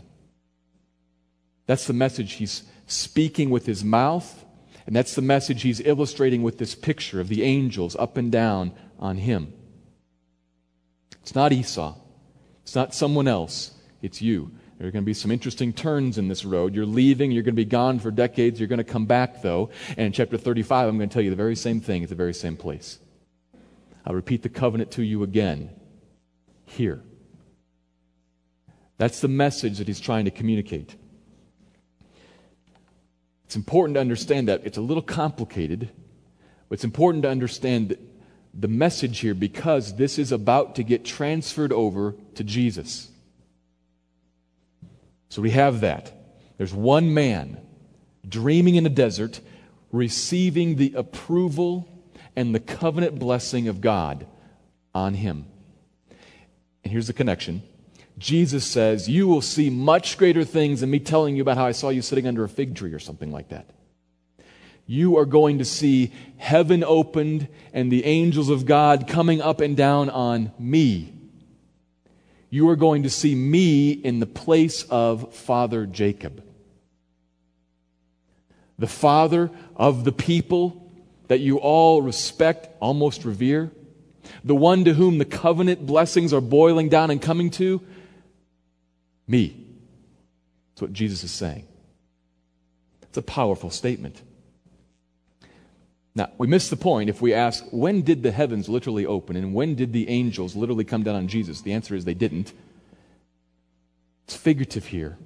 That's 1.66 1.86
the 1.86 1.94
message 1.94 2.34
he's 2.34 2.64
speaking 2.88 3.50
with 3.50 3.66
his 3.66 3.84
mouth, 3.84 4.46
and 4.88 4.96
that's 4.96 5.16
the 5.16 5.22
message 5.22 5.62
he's 5.62 5.82
illustrating 5.82 6.42
with 6.42 6.58
this 6.58 6.74
picture 6.74 7.20
of 7.20 7.28
the 7.28 7.44
angels 7.44 7.96
up 7.96 8.18
and 8.18 8.32
down 8.32 8.72
on 9.00 9.18
him. 9.18 9.54
It's 11.22 11.36
not 11.36 11.54
Esau, 11.54 11.96
it's 12.64 12.74
not 12.74 12.96
someone 12.96 13.28
else, 13.28 13.72
it's 14.02 14.22
you. 14.22 14.52
There 14.80 14.88
are 14.88 14.92
going 14.92 15.04
to 15.04 15.06
be 15.06 15.14
some 15.14 15.30
interesting 15.30 15.74
turns 15.74 16.18
in 16.18 16.30
this 16.30 16.46
road. 16.46 16.74
You're 16.74 16.86
leaving, 16.86 17.32
you're 17.32 17.44
going 17.44 17.54
to 17.54 17.62
be 17.62 17.66
gone 17.66 18.00
for 18.00 18.12
decades, 18.12 18.62
you're 18.62 18.70
going 18.70 18.78
to 18.78 18.86
come 18.86 19.06
back, 19.06 19.42
though. 19.42 19.72
And 19.90 20.08
in 20.08 20.12
chapter 20.14 20.38
35, 20.38 20.88
I'm 20.88 20.98
going 20.98 21.10
to 21.10 21.14
tell 21.14 21.22
you 21.22 21.30
the 21.30 21.36
very 21.36 21.58
same 21.58 21.82
thing 21.82 22.02
at 22.02 22.08
the 22.08 22.16
very 22.16 22.34
same 22.34 22.56
place. 22.56 22.98
I'll 24.06 24.16
repeat 24.16 24.42
the 24.42 24.50
covenant 24.50 24.92
to 24.92 25.04
you 25.04 25.22
again 25.22 25.70
here. 26.66 27.04
That's 28.98 29.20
the 29.20 29.28
message 29.28 29.80
that 29.80 29.88
he's 29.88 30.00
trying 30.00 30.24
to 30.26 30.32
communicate. 30.32 30.96
It's 33.44 33.58
important 33.58 33.96
to 33.96 34.00
understand 34.00 34.48
that. 34.48 34.66
It's 34.66 34.78
a 34.78 34.82
little 34.82 35.04
complicated, 35.04 35.90
but 36.70 36.76
it's 36.76 36.86
important 36.86 37.24
to 37.24 37.30
understand 37.30 37.98
the 38.54 38.68
message 38.70 39.20
here 39.20 39.34
because 39.34 39.98
this 39.98 40.18
is 40.18 40.32
about 40.32 40.76
to 40.76 40.84
get 40.84 41.04
transferred 41.04 41.74
over 41.74 42.16
to 42.36 42.46
Jesus. 42.46 43.10
So 45.30 45.42
we 45.42 45.52
have 45.52 45.82
that. 45.82 46.12
There's 46.58 46.74
one 46.74 47.14
man 47.14 47.60
dreaming 48.28 48.76
in 48.76 48.86
a 48.86 48.90
desert, 48.90 49.40
receiving 49.92 50.76
the 50.76 50.94
approval 50.96 51.88
and 52.36 52.54
the 52.54 52.60
covenant 52.60 53.18
blessing 53.20 53.68
of 53.68 53.82
God 53.82 54.28
on 54.94 55.14
him. 55.14 55.46
And 56.84 56.92
here's 56.92 57.08
the 57.08 57.14
connection 57.14 57.62
Jesus 58.18 58.66
says, 58.66 59.08
You 59.08 59.28
will 59.28 59.42
see 59.42 59.70
much 59.70 60.18
greater 60.18 60.44
things 60.44 60.82
than 60.82 60.90
me 60.90 61.00
telling 61.00 61.36
you 61.36 61.42
about 61.42 61.58
how 61.58 61.66
I 61.66 61.72
saw 61.72 61.90
you 61.90 62.02
sitting 62.02 62.28
under 62.28 62.44
a 62.44 62.50
fig 62.50 62.76
tree 62.76 62.94
or 62.94 63.00
something 63.00 63.32
like 63.32 63.50
that. 63.50 63.70
you 64.86 65.18
are 65.18 65.26
going 65.26 65.60
to 65.60 65.66
see 65.66 66.12
heaven 66.38 66.84
opened 66.84 67.48
and 67.74 67.92
the 67.92 68.06
angels 68.06 68.50
of 68.50 68.66
God 68.66 69.08
coming 69.08 69.42
up 69.42 69.62
and 69.62 69.78
down 69.78 70.10
on 70.10 70.52
me. 70.58 71.14
You 72.50 72.70
are 72.70 72.76
going 72.76 73.04
to 73.04 73.10
see 73.10 73.36
me 73.36 73.92
in 73.92 74.20
the 74.20 74.26
place 74.26 74.84
of 74.84 75.34
Father 75.34 75.86
Jacob. 75.86 76.44
The 78.80 78.88
father 78.88 79.52
of 79.76 80.04
the 80.04 80.12
people 80.12 80.92
that 81.28 81.40
you 81.40 81.58
all 81.58 82.02
respect, 82.02 82.70
almost 82.80 83.24
revere. 83.26 83.72
The 84.44 84.56
one 84.56 84.86
to 84.86 84.94
whom 84.94 85.18
the 85.18 85.26
covenant 85.26 85.86
blessings 85.86 86.34
are 86.34 86.42
boiling 86.42 86.90
down 86.90 87.12
and 87.12 87.22
coming 87.22 87.52
to. 87.52 87.82
Me. 89.28 89.68
That's 90.72 90.82
what 90.82 90.94
Jesus 90.94 91.24
is 91.24 91.32
saying. 91.32 91.68
It's 93.04 93.18
a 93.18 93.22
powerful 93.22 93.70
statement. 93.70 94.22
Now, 96.20 96.30
we 96.38 96.48
miss 96.48 96.70
the 96.70 96.76
point 96.76 97.10
if 97.10 97.22
we 97.22 97.34
ask, 97.34 97.64
when 97.72 98.02
did 98.02 98.24
the 98.24 98.32
heavens 98.32 98.68
literally 98.68 99.06
open 99.06 99.38
and 99.38 99.54
when 99.54 99.76
did 99.76 99.94
the 99.94 100.10
angels 100.10 100.54
literally 100.54 100.84
come 100.84 101.02
down 101.02 101.16
on 101.16 101.30
Jesus? 101.30 101.62
The 101.62 101.72
answer 101.72 101.96
is 101.96 102.04
they 102.04 102.14
didn't. 102.14 102.52
It's 104.26 104.36
figurative 104.36 104.88
here. 104.88 105.18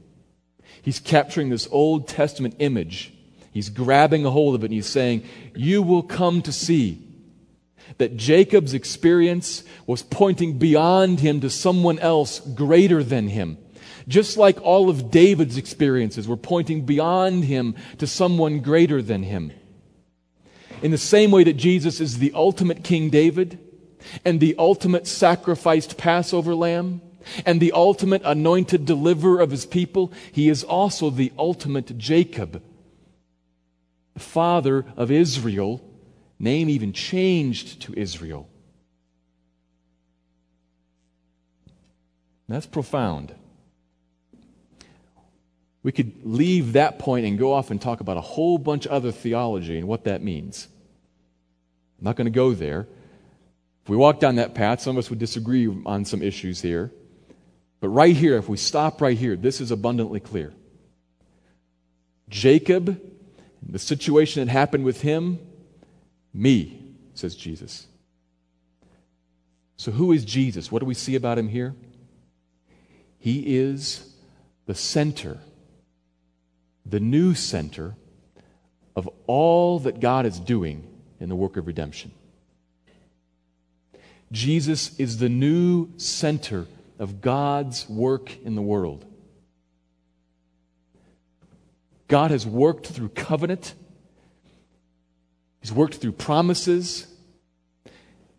He's 0.83 0.99
capturing 0.99 1.49
this 1.49 1.67
Old 1.71 2.07
Testament 2.07 2.57
image. 2.59 3.11
He's 3.51 3.69
grabbing 3.69 4.23
a 4.23 4.29
hold 4.29 4.53
of 4.53 4.61
it 4.61 4.67
and 4.67 4.73
he's 4.75 4.85
saying, 4.85 5.23
You 5.55 5.81
will 5.81 6.03
come 6.03 6.43
to 6.43 6.51
see 6.51 7.01
that 7.97 8.15
Jacob's 8.15 8.75
experience 8.75 9.63
was 9.87 10.03
pointing 10.03 10.59
beyond 10.59 11.21
him 11.21 11.41
to 11.41 11.49
someone 11.49 11.97
else 11.97 12.39
greater 12.39 13.03
than 13.03 13.29
him. 13.29 13.57
Just 14.07 14.37
like 14.37 14.61
all 14.61 14.91
of 14.91 15.09
David's 15.09 15.57
experiences 15.57 16.27
were 16.27 16.37
pointing 16.37 16.85
beyond 16.85 17.45
him 17.45 17.73
to 17.97 18.05
someone 18.05 18.59
greater 18.59 19.01
than 19.01 19.23
him. 19.23 19.51
In 20.83 20.91
the 20.91 20.97
same 20.97 21.31
way 21.31 21.45
that 21.45 21.53
Jesus 21.53 22.01
is 22.01 22.19
the 22.19 22.33
ultimate 22.35 22.83
King 22.83 23.09
David 23.09 23.57
and 24.25 24.41
the 24.41 24.53
ultimate 24.59 25.07
sacrificed 25.07 25.97
Passover 25.97 26.53
lamb 26.53 27.01
and 27.45 27.61
the 27.61 27.71
ultimate 27.71 28.21
anointed 28.25 28.85
deliverer 28.85 29.39
of 29.39 29.49
his 29.49 29.65
people, 29.65 30.11
he 30.33 30.49
is 30.49 30.61
also 30.61 31.09
the 31.09 31.31
ultimate 31.39 31.97
Jacob, 31.97 32.61
the 34.13 34.19
father 34.19 34.85
of 34.97 35.09
Israel, 35.09 35.81
name 36.37 36.69
even 36.69 36.91
changed 36.91 37.81
to 37.83 37.97
Israel. 37.97 38.49
That's 42.49 42.65
profound. 42.65 43.33
We 45.83 45.91
could 45.91 46.23
leave 46.23 46.73
that 46.73 46.97
point 46.97 47.25
and 47.25 47.37
go 47.37 47.53
off 47.53 47.69
and 47.69 47.81
talk 47.81 47.99
about 47.99 48.17
a 48.17 48.21
whole 48.21 48.57
bunch 48.57 48.85
of 48.85 48.93
other 48.93 49.11
theology 49.11 49.77
and 49.77 49.87
what 49.87 50.05
that 50.05 50.23
means. 50.23 50.67
I'm 51.99 52.05
not 52.05 52.15
going 52.15 52.25
to 52.25 52.31
go 52.31 52.53
there. 52.53 52.87
If 53.83 53.89
we 53.89 53.97
walk 53.97 54.19
down 54.21 54.35
that 54.37 54.55
path, 54.55 54.79
some 54.79 54.95
of 54.95 55.03
us 55.03 55.09
would 55.09 55.19
disagree 55.19 55.67
on 55.85 56.05
some 56.05 56.21
issues 56.21 56.61
here. 56.61 56.91
But 57.81 57.89
right 57.89 58.15
here, 58.15 58.37
if 58.37 58.47
we 58.47 58.55
stop 58.55 59.01
right 59.01 59.17
here, 59.17 59.35
this 59.35 59.59
is 59.59 59.71
abundantly 59.71 60.21
clear. 60.21 60.53
Jacob, 62.29 62.99
the 63.61 63.77
situation 63.77 64.45
that 64.45 64.51
happened 64.51 64.85
with 64.85 65.01
him, 65.01 65.37
me, 66.33 66.81
says 67.13 67.35
Jesus. 67.35 67.85
So, 69.75 69.91
who 69.91 70.13
is 70.13 70.23
Jesus? 70.23 70.71
What 70.71 70.79
do 70.79 70.85
we 70.85 70.93
see 70.93 71.15
about 71.15 71.37
him 71.37 71.49
here? 71.49 71.75
He 73.19 73.57
is 73.57 74.13
the 74.65 74.75
center, 74.75 75.39
the 76.85 76.99
new 76.99 77.33
center 77.33 77.95
of 78.95 79.09
all 79.27 79.79
that 79.79 79.99
God 79.99 80.25
is 80.25 80.39
doing 80.39 80.87
in 81.19 81.29
the 81.29 81.35
work 81.35 81.57
of 81.57 81.67
redemption. 81.67 82.11
Jesus 84.31 84.97
is 84.99 85.17
the 85.17 85.29
new 85.29 85.89
center 85.97 86.65
of 86.99 87.21
God's 87.21 87.87
work 87.87 88.35
in 88.43 88.55
the 88.55 88.61
world. 88.61 89.05
God 92.07 92.31
has 92.31 92.45
worked 92.45 92.87
through 92.87 93.09
covenant, 93.09 93.73
He's 95.61 95.71
worked 95.71 95.95
through 95.95 96.11
promises. 96.13 97.07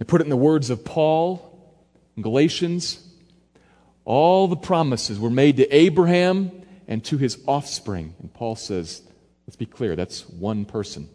To 0.01 0.05
put 0.05 0.21
it 0.21 0.25
in 0.25 0.31
the 0.31 0.37
words 0.37 0.69
of 0.69 0.85
Paul 0.85 1.75
in 2.17 2.23
Galatians, 2.23 3.01
all 4.05 4.49
the 4.49 4.57
promises 4.57 5.19
were 5.19 5.31
made 5.31 5.57
to 5.57 5.71
Abraham 5.75 6.51
and 6.87 7.05
to 7.05 7.18
his 7.18 7.38
offspring. 7.47 8.14
And 8.20 8.33
Paul 8.33 8.57
says, 8.57 9.03
let's 9.47 9.57
be 9.57 9.66
clear, 9.66 9.97
that's 9.97 10.29
one 10.29 10.64
person. 10.64 11.09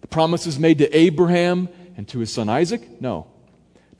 The 0.00 0.08
promises 0.08 0.58
made 0.58 0.78
to 0.78 0.96
Abraham 0.96 1.68
and 1.96 2.06
to 2.08 2.18
his 2.18 2.32
son 2.32 2.48
Isaac? 2.48 3.00
No. 3.00 3.26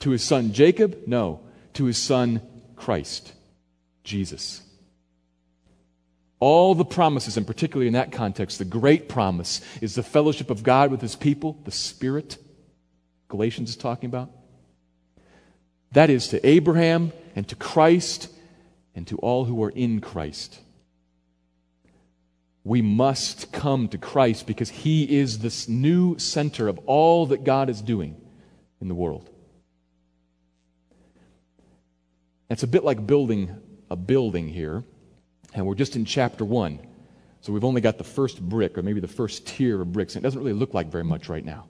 To 0.01 0.11
his 0.11 0.23
son 0.23 0.53
Jacob? 0.53 0.99
No. 1.07 1.41
To 1.75 1.85
his 1.85 1.99
son 1.99 2.43
Christ, 2.77 3.33
Jesus. 4.03 4.63
All 6.41 6.75
the 6.75 6.85
promises, 6.85 7.39
and 7.39 7.47
particularly 7.47 7.87
in 7.87 7.95
that 7.95 8.13
context, 8.13 8.59
the 8.59 8.67
great 8.67 9.09
promise 9.09 9.63
is 9.81 9.95
the 9.95 10.03
fellowship 10.03 10.51
of 10.51 10.63
God 10.63 10.91
with 10.91 11.01
his 11.01 11.17
people, 11.17 11.59
the 11.65 11.71
Spirit, 11.71 12.37
Galatians 13.29 13.71
is 13.71 13.77
talking 13.77 14.09
about. 14.09 14.31
That 15.93 16.11
is 16.11 16.29
to 16.29 16.47
Abraham 16.47 17.13
and 17.35 17.49
to 17.49 17.57
Christ 17.57 18.29
and 18.95 19.07
to 19.07 19.17
all 19.19 19.45
who 19.45 19.63
are 19.63 19.71
in 19.71 20.01
Christ 20.01 20.61
we 22.65 22.81
must 22.81 23.53
come 23.53 23.89
to 23.89 23.99
Christ 23.99 24.47
because 24.47 24.71
He 24.71 25.19
is 25.19 25.39
this 25.39 25.69
new 25.69 26.19
center 26.19 26.67
of 26.67 26.79
all 26.87 27.27
that 27.27 27.45
God 27.45 27.69
is 27.69 27.83
doing 27.83 28.17
in 28.81 28.89
the 28.89 28.95
world. 28.95 29.29
It's 32.49 32.63
a 32.63 32.67
bit 32.67 32.83
like 32.83 33.07
building 33.07 33.55
a 33.91 33.97
building 33.97 34.49
here, 34.49 34.83
and 35.53 35.67
we're 35.67 35.75
just 35.75 35.95
in 35.95 36.07
chapter 36.07 36.45
one. 36.45 36.79
So 37.43 37.53
we've 37.53 37.65
only 37.65 37.83
got 37.83 37.99
the 37.99 38.05
first 38.05 38.41
brick, 38.41 38.79
or 38.79 38.83
maybe 38.83 39.01
the 39.01 39.09
first 39.09 39.47
tier 39.47 39.83
of 39.83 39.93
bricks, 39.93 40.17
and 40.17 40.25
it 40.25 40.27
doesn't 40.27 40.41
really 40.41 40.55
look 40.55 40.73
like 40.73 40.87
very 40.87 41.05
much 41.05 41.29
right 41.29 41.45
now. 41.45 41.67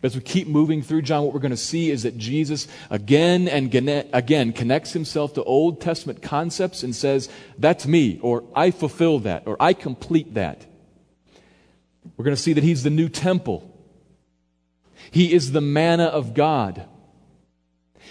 But 0.00 0.08
as 0.08 0.14
we 0.14 0.20
keep 0.20 0.48
moving 0.48 0.82
through 0.82 1.02
John, 1.02 1.24
what 1.24 1.32
we're 1.32 1.40
going 1.40 1.50
to 1.50 1.56
see 1.56 1.90
is 1.90 2.02
that 2.02 2.18
Jesus 2.18 2.68
again 2.90 3.48
and 3.48 3.72
again 4.12 4.52
connects 4.52 4.92
himself 4.92 5.34
to 5.34 5.44
Old 5.44 5.80
Testament 5.80 6.22
concepts 6.22 6.82
and 6.82 6.94
says, 6.94 7.28
That's 7.58 7.86
me, 7.86 8.18
or 8.22 8.44
I 8.54 8.70
fulfill 8.70 9.20
that, 9.20 9.44
or 9.46 9.56
I 9.60 9.72
complete 9.72 10.34
that. 10.34 10.66
We're 12.16 12.24
going 12.24 12.36
to 12.36 12.42
see 12.42 12.52
that 12.52 12.64
he's 12.64 12.82
the 12.82 12.90
new 12.90 13.08
temple. 13.08 13.74
He 15.10 15.32
is 15.32 15.52
the 15.52 15.60
manna 15.60 16.04
of 16.04 16.34
God. 16.34 16.86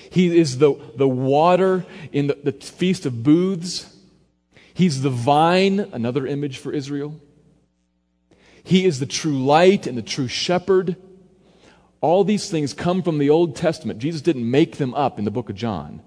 He 0.09 0.37
is 0.37 0.57
the, 0.57 0.75
the 0.95 1.07
water 1.07 1.85
in 2.11 2.27
the, 2.27 2.37
the 2.41 2.51
Feast 2.51 3.05
of 3.05 3.23
Booths. 3.23 3.93
He's 4.73 5.01
the 5.01 5.09
vine, 5.09 5.79
another 5.91 6.25
image 6.25 6.57
for 6.57 6.71
Israel. 6.71 7.19
He 8.63 8.85
is 8.85 8.99
the 8.99 9.05
true 9.05 9.43
light 9.43 9.87
and 9.87 9.97
the 9.97 10.01
true 10.01 10.27
shepherd. 10.27 10.97
All 12.01 12.23
these 12.23 12.49
things 12.49 12.73
come 12.73 13.01
from 13.01 13.17
the 13.17 13.29
Old 13.29 13.55
Testament. 13.55 13.99
Jesus 13.99 14.21
didn't 14.21 14.49
make 14.49 14.77
them 14.77 14.93
up 14.93 15.17
in 15.17 15.25
the 15.25 15.31
book 15.31 15.49
of 15.49 15.55
John. 15.55 16.01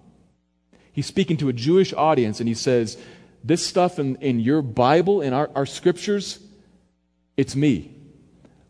He's 0.92 1.07
speaking 1.07 1.37
to 1.38 1.48
a 1.48 1.53
Jewish 1.53 1.92
audience 1.92 2.40
and 2.40 2.48
he 2.48 2.55
says, 2.55 2.96
This 3.42 3.66
stuff 3.66 3.98
in, 3.98 4.16
in 4.16 4.40
your 4.40 4.62
Bible, 4.62 5.20
in 5.22 5.33
our, 5.33 5.50
our 5.55 5.66
scriptures, 5.66 6.38
it's 7.37 7.57
me. 7.57 7.94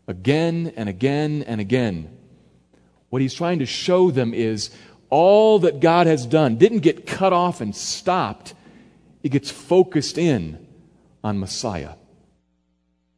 Again 0.07 0.73
and 0.75 0.89
again 0.89 1.43
and 1.47 1.61
again. 1.61 2.17
What 3.09 3.21
he's 3.21 3.33
trying 3.33 3.59
to 3.59 3.65
show 3.65 4.11
them 4.11 4.33
is 4.33 4.71
all 5.09 5.59
that 5.59 5.79
God 5.79 6.07
has 6.07 6.25
done 6.25 6.55
didn't 6.55 6.79
get 6.79 7.05
cut 7.05 7.33
off 7.33 7.61
and 7.61 7.75
stopped, 7.75 8.53
it 9.21 9.29
gets 9.29 9.51
focused 9.51 10.17
in 10.17 10.65
on 11.23 11.39
Messiah, 11.39 11.95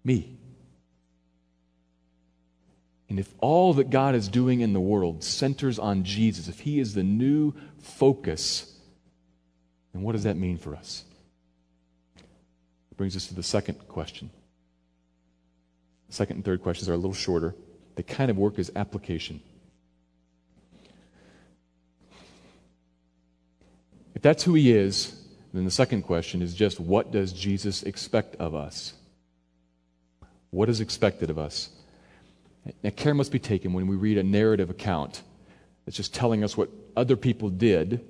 me. 0.03 0.32
And 3.13 3.19
if 3.19 3.31
all 3.41 3.75
that 3.75 3.91
God 3.91 4.15
is 4.15 4.27
doing 4.27 4.61
in 4.61 4.73
the 4.73 4.79
world 4.79 5.23
centers 5.23 5.77
on 5.77 6.03
Jesus, 6.03 6.47
if 6.47 6.61
He 6.61 6.79
is 6.79 6.95
the 6.95 7.03
new 7.03 7.53
focus, 7.79 8.75
then 9.93 10.01
what 10.01 10.13
does 10.13 10.23
that 10.23 10.35
mean 10.35 10.57
for 10.57 10.75
us? 10.75 11.03
It 12.17 12.97
brings 12.97 13.15
us 13.15 13.27
to 13.27 13.35
the 13.35 13.43
second 13.43 13.87
question. 13.87 14.31
The 16.07 16.15
second 16.15 16.37
and 16.37 16.43
third 16.43 16.63
questions 16.63 16.89
are 16.89 16.93
a 16.93 16.97
little 16.97 17.13
shorter, 17.13 17.53
they 17.93 18.01
kind 18.01 18.31
of 18.31 18.37
work 18.39 18.57
as 18.57 18.71
application. 18.75 19.41
If 24.15 24.23
that's 24.23 24.41
who 24.41 24.55
He 24.55 24.71
is, 24.71 25.23
then 25.53 25.65
the 25.65 25.69
second 25.69 26.01
question 26.01 26.41
is 26.41 26.55
just 26.55 26.79
what 26.79 27.11
does 27.11 27.31
Jesus 27.31 27.83
expect 27.83 28.37
of 28.37 28.55
us? 28.55 28.95
What 30.49 30.67
is 30.67 30.81
expected 30.81 31.29
of 31.29 31.37
us? 31.37 31.69
Now, 32.83 32.89
care 32.91 33.13
must 33.13 33.31
be 33.31 33.39
taken 33.39 33.73
when 33.73 33.87
we 33.87 33.95
read 33.95 34.17
a 34.17 34.23
narrative 34.23 34.69
account 34.69 35.21
that's 35.85 35.97
just 35.97 36.13
telling 36.13 36.43
us 36.43 36.55
what 36.55 36.69
other 36.95 37.15
people 37.15 37.49
did. 37.49 38.05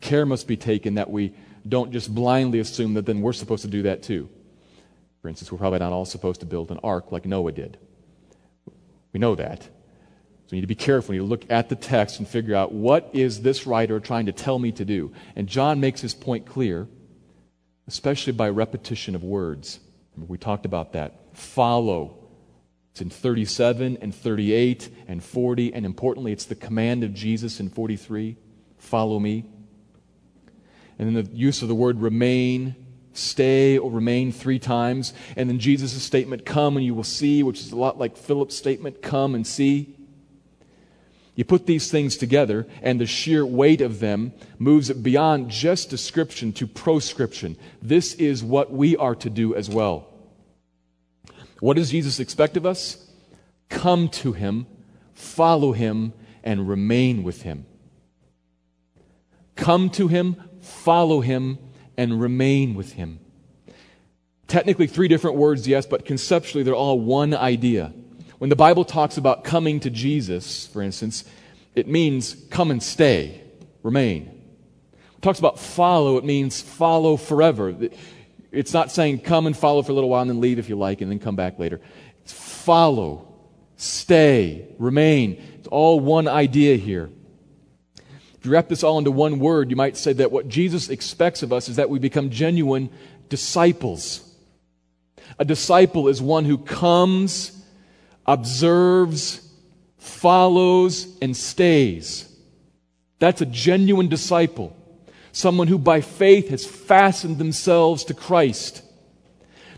Care 0.00 0.24
must 0.24 0.46
be 0.46 0.56
taken 0.56 0.94
that 0.94 1.10
we 1.10 1.34
don't 1.68 1.90
just 1.90 2.14
blindly 2.14 2.60
assume 2.60 2.94
that 2.94 3.06
then 3.06 3.20
we're 3.20 3.32
supposed 3.32 3.62
to 3.62 3.68
do 3.68 3.82
that 3.82 4.02
too. 4.02 4.28
For 5.20 5.28
instance, 5.28 5.50
we're 5.50 5.58
probably 5.58 5.80
not 5.80 5.92
all 5.92 6.04
supposed 6.04 6.40
to 6.40 6.46
build 6.46 6.70
an 6.70 6.78
ark 6.84 7.10
like 7.10 7.26
Noah 7.26 7.50
did. 7.50 7.78
We 9.12 9.18
know 9.18 9.34
that. 9.34 9.62
So 9.62 10.52
we 10.52 10.58
need 10.58 10.62
to 10.62 10.68
be 10.68 10.76
careful. 10.76 11.12
We 11.12 11.16
need 11.16 11.24
to 11.24 11.28
look 11.28 11.50
at 11.50 11.68
the 11.68 11.74
text 11.74 12.20
and 12.20 12.28
figure 12.28 12.54
out 12.54 12.70
what 12.70 13.10
is 13.12 13.42
this 13.42 13.66
writer 13.66 13.98
trying 13.98 14.26
to 14.26 14.32
tell 14.32 14.60
me 14.60 14.70
to 14.72 14.84
do. 14.84 15.12
And 15.34 15.48
John 15.48 15.80
makes 15.80 16.00
his 16.00 16.14
point 16.14 16.46
clear, 16.46 16.86
especially 17.88 18.34
by 18.34 18.50
repetition 18.50 19.16
of 19.16 19.24
words. 19.24 19.80
We 20.16 20.38
talked 20.38 20.66
about 20.66 20.92
that. 20.92 21.18
Follow. 21.32 22.25
It's 22.96 23.02
in 23.02 23.10
37 23.10 23.98
and 24.00 24.14
38 24.14 24.88
and 25.06 25.22
40, 25.22 25.74
and 25.74 25.84
importantly, 25.84 26.32
it's 26.32 26.46
the 26.46 26.54
command 26.54 27.04
of 27.04 27.12
Jesus 27.12 27.60
in 27.60 27.68
43 27.68 28.38
follow 28.78 29.18
me. 29.18 29.44
And 30.98 31.14
then 31.14 31.24
the 31.24 31.30
use 31.36 31.60
of 31.60 31.68
the 31.68 31.74
word 31.74 32.00
remain 32.00 32.74
stay 33.12 33.76
or 33.76 33.90
remain 33.90 34.32
three 34.32 34.58
times. 34.58 35.12
And 35.36 35.50
then 35.50 35.58
Jesus' 35.58 36.02
statement, 36.02 36.46
come 36.46 36.78
and 36.78 36.86
you 36.86 36.94
will 36.94 37.04
see, 37.04 37.42
which 37.42 37.60
is 37.60 37.70
a 37.70 37.76
lot 37.76 37.98
like 37.98 38.16
Philip's 38.16 38.56
statement, 38.56 39.02
come 39.02 39.34
and 39.34 39.46
see. 39.46 39.94
You 41.34 41.44
put 41.44 41.66
these 41.66 41.90
things 41.90 42.16
together, 42.16 42.66
and 42.80 42.98
the 42.98 43.04
sheer 43.04 43.44
weight 43.44 43.82
of 43.82 44.00
them 44.00 44.32
moves 44.58 44.88
it 44.88 45.02
beyond 45.02 45.50
just 45.50 45.90
description 45.90 46.54
to 46.54 46.66
proscription. 46.66 47.58
This 47.82 48.14
is 48.14 48.42
what 48.42 48.72
we 48.72 48.96
are 48.96 49.16
to 49.16 49.28
do 49.28 49.54
as 49.54 49.68
well. 49.68 50.15
What 51.60 51.76
does 51.76 51.90
Jesus 51.90 52.20
expect 52.20 52.56
of 52.56 52.66
us? 52.66 53.10
Come 53.68 54.08
to 54.10 54.32
him, 54.32 54.66
follow 55.14 55.72
him, 55.72 56.12
and 56.44 56.68
remain 56.68 57.22
with 57.22 57.42
him. 57.42 57.66
Come 59.56 59.90
to 59.90 60.08
him, 60.08 60.36
follow 60.60 61.20
him, 61.20 61.58
and 61.96 62.20
remain 62.20 62.74
with 62.74 62.92
him. 62.92 63.20
Technically, 64.46 64.86
three 64.86 65.08
different 65.08 65.36
words, 65.36 65.66
yes, 65.66 65.86
but 65.86 66.04
conceptually, 66.04 66.62
they're 66.62 66.74
all 66.74 67.00
one 67.00 67.34
idea. 67.34 67.92
When 68.38 68.50
the 68.50 68.56
Bible 68.56 68.84
talks 68.84 69.16
about 69.16 69.44
coming 69.44 69.80
to 69.80 69.90
Jesus, 69.90 70.66
for 70.66 70.82
instance, 70.82 71.24
it 71.74 71.88
means 71.88 72.36
come 72.50 72.70
and 72.70 72.82
stay, 72.82 73.42
remain. 73.82 74.30
It 75.16 75.22
talks 75.22 75.38
about 75.38 75.58
follow, 75.58 76.16
it 76.18 76.24
means 76.24 76.60
follow 76.60 77.16
forever. 77.16 77.74
It's 78.56 78.72
not 78.72 78.90
saying 78.90 79.20
come 79.20 79.46
and 79.46 79.56
follow 79.56 79.82
for 79.82 79.92
a 79.92 79.94
little 79.94 80.10
while 80.10 80.22
and 80.22 80.30
then 80.30 80.40
leave 80.40 80.58
if 80.58 80.68
you 80.68 80.76
like 80.76 81.00
and 81.00 81.10
then 81.10 81.18
come 81.18 81.36
back 81.36 81.58
later. 81.58 81.80
It's 82.22 82.32
follow, 82.32 83.28
stay, 83.76 84.68
remain. 84.78 85.42
It's 85.58 85.68
all 85.68 86.00
one 86.00 86.26
idea 86.26 86.76
here 86.76 87.10
If 88.38 88.46
you 88.46 88.52
wrap 88.52 88.68
this 88.68 88.82
all 88.82 88.98
into 88.98 89.10
one 89.10 89.38
word, 89.38 89.70
you 89.70 89.76
might 89.76 89.96
say 89.96 90.12
that 90.14 90.32
what 90.32 90.48
Jesus 90.48 90.88
expects 90.88 91.42
of 91.42 91.52
us 91.52 91.68
is 91.68 91.76
that 91.76 91.90
we 91.90 91.98
become 91.98 92.30
genuine 92.30 92.90
disciples. 93.28 94.22
A 95.38 95.44
disciple 95.44 96.08
is 96.08 96.22
one 96.22 96.44
who 96.44 96.58
comes, 96.58 97.52
observes, 98.24 99.46
follows, 99.98 101.18
and 101.20 101.36
stays. 101.36 102.32
That's 103.18 103.40
a 103.40 103.46
genuine 103.46 104.08
disciple. 104.08 104.76
Someone 105.32 105.68
who 105.68 105.78
by 105.78 106.00
faith 106.00 106.48
has 106.48 106.66
fastened 106.66 107.38
themselves 107.38 108.04
to 108.04 108.14
Christ. 108.14 108.82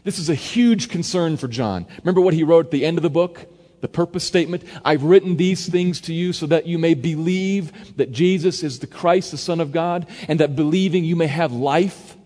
This 0.04 0.18
is 0.18 0.30
a 0.30 0.34
huge 0.34 0.88
concern 0.88 1.37
for 1.37 1.48
John. 1.48 1.87
Remember 2.02 2.20
what 2.20 2.34
he 2.34 2.44
wrote 2.44 2.66
at 2.66 2.70
the 2.70 2.84
end 2.84 2.98
of 2.98 3.02
the 3.02 3.11
book? 3.11 3.46
the 3.80 3.88
purpose 3.88 4.24
statement 4.24 4.64
I've 4.84 5.04
written 5.04 5.37
these 5.37 5.68
things 5.68 6.00
to 6.02 6.14
you 6.14 6.32
so 6.32 6.46
that 6.46 6.66
you 6.66 6.78
may 6.78 6.94
believe 6.94 7.96
that 7.96 8.12
Jesus 8.12 8.62
is 8.62 8.78
the 8.78 8.87
Christ, 8.87 9.30
the 9.30 9.38
Son 9.38 9.61
of 9.61 9.72
God, 9.72 10.06
and 10.26 10.40
that 10.40 10.56
believing 10.56 11.04
you 11.04 11.16
may 11.16 11.26
have 11.26 11.52
life. 11.52 12.16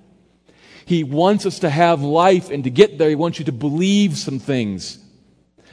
He 0.84 1.04
wants 1.04 1.46
us 1.46 1.60
to 1.60 1.70
have 1.70 2.02
life, 2.02 2.50
and 2.50 2.64
to 2.64 2.70
get 2.70 2.98
there, 2.98 3.08
He 3.08 3.14
wants 3.14 3.38
you 3.38 3.44
to 3.46 3.52
believe 3.52 4.16
some 4.16 4.38
things. 4.38 4.98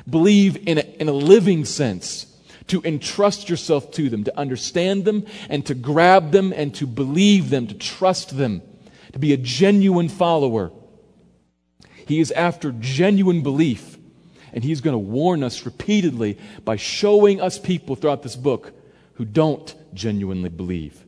Believe 0.09 0.67
in 0.67 0.77
a, 0.77 0.81
in 0.81 1.09
a 1.09 1.13
living 1.13 1.65
sense, 1.65 2.25
to 2.69 2.81
entrust 2.83 3.49
yourself 3.49 3.91
to 3.91 4.09
them, 4.09 4.23
to 4.23 4.37
understand 4.37 5.05
them, 5.05 5.25
and 5.49 5.65
to 5.65 5.75
grab 5.75 6.31
them, 6.31 6.53
and 6.55 6.73
to 6.75 6.87
believe 6.87 7.49
them, 7.49 7.67
to 7.67 7.73
trust 7.73 8.37
them, 8.37 8.61
to 9.13 9.19
be 9.19 9.33
a 9.33 9.37
genuine 9.37 10.09
follower. 10.09 10.71
He 12.07 12.19
is 12.19 12.31
after 12.31 12.71
genuine 12.71 13.43
belief. 13.43 13.97
And 14.51 14.63
he's 14.63 14.81
going 14.81 14.95
to 14.95 14.97
warn 14.97 15.43
us 15.43 15.65
repeatedly 15.65 16.39
by 16.65 16.75
showing 16.75 17.39
us 17.39 17.59
people 17.59 17.95
throughout 17.95 18.23
this 18.23 18.35
book 18.35 18.73
who 19.13 19.25
don't 19.25 19.75
genuinely 19.93 20.49
believe, 20.49 21.05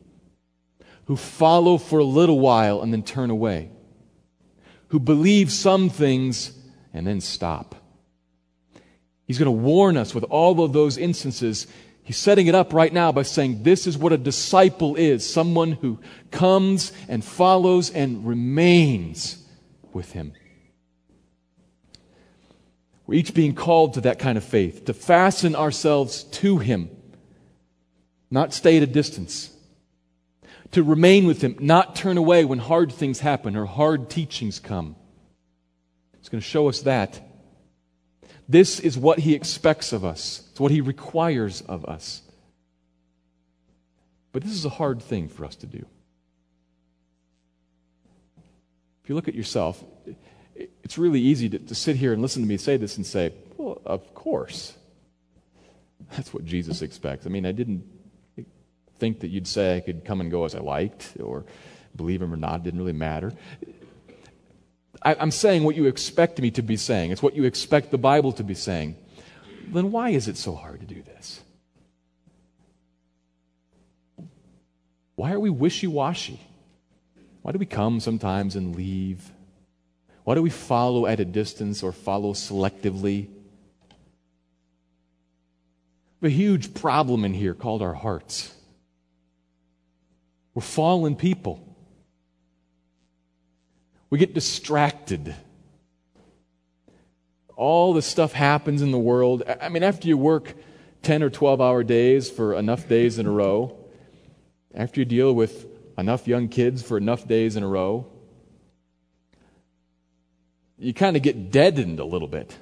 who 1.06 1.16
follow 1.16 1.76
for 1.76 1.98
a 1.98 2.04
little 2.04 2.38
while 2.38 2.82
and 2.82 2.92
then 2.92 3.02
turn 3.02 3.30
away, 3.30 3.70
who 4.88 5.00
believe 5.00 5.50
some 5.50 5.90
things 5.90 6.52
and 6.94 7.04
then 7.04 7.20
stop. 7.20 7.81
He's 9.26 9.38
going 9.38 9.46
to 9.46 9.50
warn 9.50 9.96
us 9.96 10.14
with 10.14 10.24
all 10.24 10.62
of 10.62 10.72
those 10.72 10.98
instances. 10.98 11.66
He's 12.02 12.16
setting 12.16 12.46
it 12.48 12.54
up 12.54 12.72
right 12.72 12.92
now 12.92 13.12
by 13.12 13.22
saying 13.22 13.62
this 13.62 13.86
is 13.86 13.96
what 13.96 14.12
a 14.12 14.18
disciple 14.18 14.96
is 14.96 15.28
someone 15.28 15.72
who 15.72 16.00
comes 16.30 16.92
and 17.08 17.24
follows 17.24 17.90
and 17.90 18.26
remains 18.26 19.38
with 19.92 20.12
him. 20.12 20.32
We're 23.06 23.18
each 23.18 23.34
being 23.34 23.54
called 23.54 23.94
to 23.94 24.00
that 24.02 24.18
kind 24.18 24.38
of 24.38 24.44
faith, 24.44 24.86
to 24.86 24.94
fasten 24.94 25.54
ourselves 25.54 26.24
to 26.24 26.58
Him, 26.58 26.88
not 28.30 28.54
stay 28.54 28.76
at 28.76 28.82
a 28.82 28.86
distance, 28.86 29.50
to 30.70 30.82
remain 30.82 31.26
with 31.26 31.42
Him, 31.42 31.56
not 31.60 31.96
turn 31.96 32.16
away 32.16 32.44
when 32.44 32.58
hard 32.58 32.92
things 32.92 33.20
happen 33.20 33.56
or 33.56 33.66
hard 33.66 34.08
teachings 34.08 34.58
come. 34.58 34.96
He's 36.18 36.28
going 36.28 36.40
to 36.40 36.46
show 36.46 36.68
us 36.68 36.80
that. 36.82 37.20
This 38.48 38.80
is 38.80 38.98
what 38.98 39.20
He 39.20 39.34
expects 39.34 39.92
of 39.92 40.04
us, 40.04 40.46
it's 40.50 40.60
what 40.60 40.72
He 40.72 40.80
requires 40.80 41.62
of 41.62 41.84
us. 41.84 42.22
But 44.32 44.42
this 44.42 44.52
is 44.52 44.64
a 44.64 44.70
hard 44.70 45.02
thing 45.02 45.28
for 45.28 45.44
us 45.44 45.56
to 45.56 45.66
do. 45.66 45.84
If 49.02 49.08
you 49.08 49.14
look 49.14 49.28
at 49.28 49.34
yourself, 49.34 49.82
it's 50.54 50.96
really 50.96 51.20
easy 51.20 51.48
to, 51.50 51.58
to 51.58 51.74
sit 51.74 51.96
here 51.96 52.12
and 52.12 52.22
listen 52.22 52.42
to 52.42 52.48
me 52.48 52.56
say 52.56 52.76
this 52.76 52.96
and 52.96 53.04
say, 53.04 53.32
well, 53.56 53.80
of 53.84 54.14
course. 54.14 54.74
That's 56.12 56.32
what 56.32 56.44
Jesus 56.44 56.82
expects. 56.82 57.26
I 57.26 57.30
mean, 57.30 57.46
I 57.46 57.52
didn't 57.52 57.84
think 58.98 59.20
that 59.20 59.28
you'd 59.28 59.48
say 59.48 59.76
I 59.76 59.80
could 59.80 60.04
come 60.04 60.20
and 60.20 60.30
go 60.30 60.44
as 60.44 60.54
I 60.54 60.60
liked 60.60 61.12
or 61.20 61.44
believe 61.96 62.22
him 62.22 62.32
or 62.32 62.36
not. 62.36 62.60
It 62.60 62.62
didn't 62.64 62.80
really 62.80 62.92
matter. 62.92 63.32
I, 65.04 65.16
I'm 65.18 65.30
saying 65.30 65.64
what 65.64 65.76
you 65.76 65.86
expect 65.86 66.40
me 66.40 66.50
to 66.52 66.62
be 66.62 66.76
saying. 66.76 67.10
It's 67.10 67.22
what 67.22 67.34
you 67.34 67.44
expect 67.44 67.90
the 67.90 67.98
Bible 67.98 68.32
to 68.32 68.44
be 68.44 68.54
saying. 68.54 68.96
Then 69.68 69.90
why 69.92 70.10
is 70.10 70.28
it 70.28 70.36
so 70.36 70.54
hard 70.54 70.80
to 70.80 70.86
do 70.86 71.02
this? 71.02 71.40
Why 75.16 75.32
are 75.32 75.40
we 75.40 75.50
wishy 75.50 75.86
washy? 75.86 76.40
Why 77.42 77.52
do 77.52 77.58
we 77.58 77.66
come 77.66 78.00
sometimes 78.00 78.56
and 78.56 78.76
leave? 78.76 79.30
Why 80.24 80.34
do 80.34 80.42
we 80.42 80.50
follow 80.50 81.06
at 81.06 81.20
a 81.20 81.24
distance 81.24 81.82
or 81.82 81.92
follow 81.92 82.32
selectively? 82.32 83.28
We 86.20 86.28
have 86.28 86.32
a 86.32 86.36
huge 86.36 86.74
problem 86.74 87.24
in 87.24 87.34
here 87.34 87.54
called 87.54 87.82
our 87.82 87.94
hearts. 87.94 88.54
We're 90.54 90.62
fallen 90.62 91.16
people. 91.16 91.71
We 94.12 94.18
get 94.18 94.34
distracted. 94.34 95.34
All 97.56 97.94
the 97.94 98.02
stuff 98.02 98.34
happens 98.34 98.82
in 98.82 98.90
the 98.90 98.98
world. 98.98 99.42
I 99.58 99.70
mean, 99.70 99.82
after 99.82 100.06
you 100.06 100.18
work 100.18 100.54
10 101.00 101.22
or 101.22 101.30
12 101.30 101.62
hour 101.62 101.82
days 101.82 102.28
for 102.28 102.52
enough 102.52 102.86
days 102.86 103.18
in 103.18 103.24
a 103.24 103.30
row, 103.30 103.74
after 104.74 105.00
you 105.00 105.06
deal 105.06 105.34
with 105.34 105.64
enough 105.96 106.28
young 106.28 106.48
kids 106.48 106.82
for 106.82 106.98
enough 106.98 107.26
days 107.26 107.56
in 107.56 107.62
a 107.62 107.66
row, 107.66 108.06
you 110.78 110.92
kind 110.92 111.16
of 111.16 111.22
get 111.22 111.50
deadened 111.50 111.98
a 111.98 112.04
little 112.04 112.28
bit. 112.28 112.54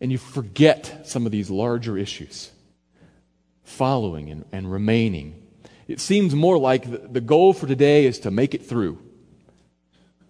And 0.00 0.10
you 0.10 0.18
forget 0.18 1.06
some 1.06 1.26
of 1.26 1.30
these 1.30 1.48
larger 1.48 1.96
issues 1.96 2.50
following 3.62 4.30
and, 4.30 4.44
and 4.50 4.72
remaining. 4.72 5.40
It 5.86 6.00
seems 6.00 6.34
more 6.34 6.58
like 6.58 6.90
the, 6.90 6.98
the 7.08 7.20
goal 7.20 7.52
for 7.52 7.68
today 7.68 8.06
is 8.06 8.18
to 8.18 8.32
make 8.32 8.52
it 8.52 8.66
through. 8.66 8.98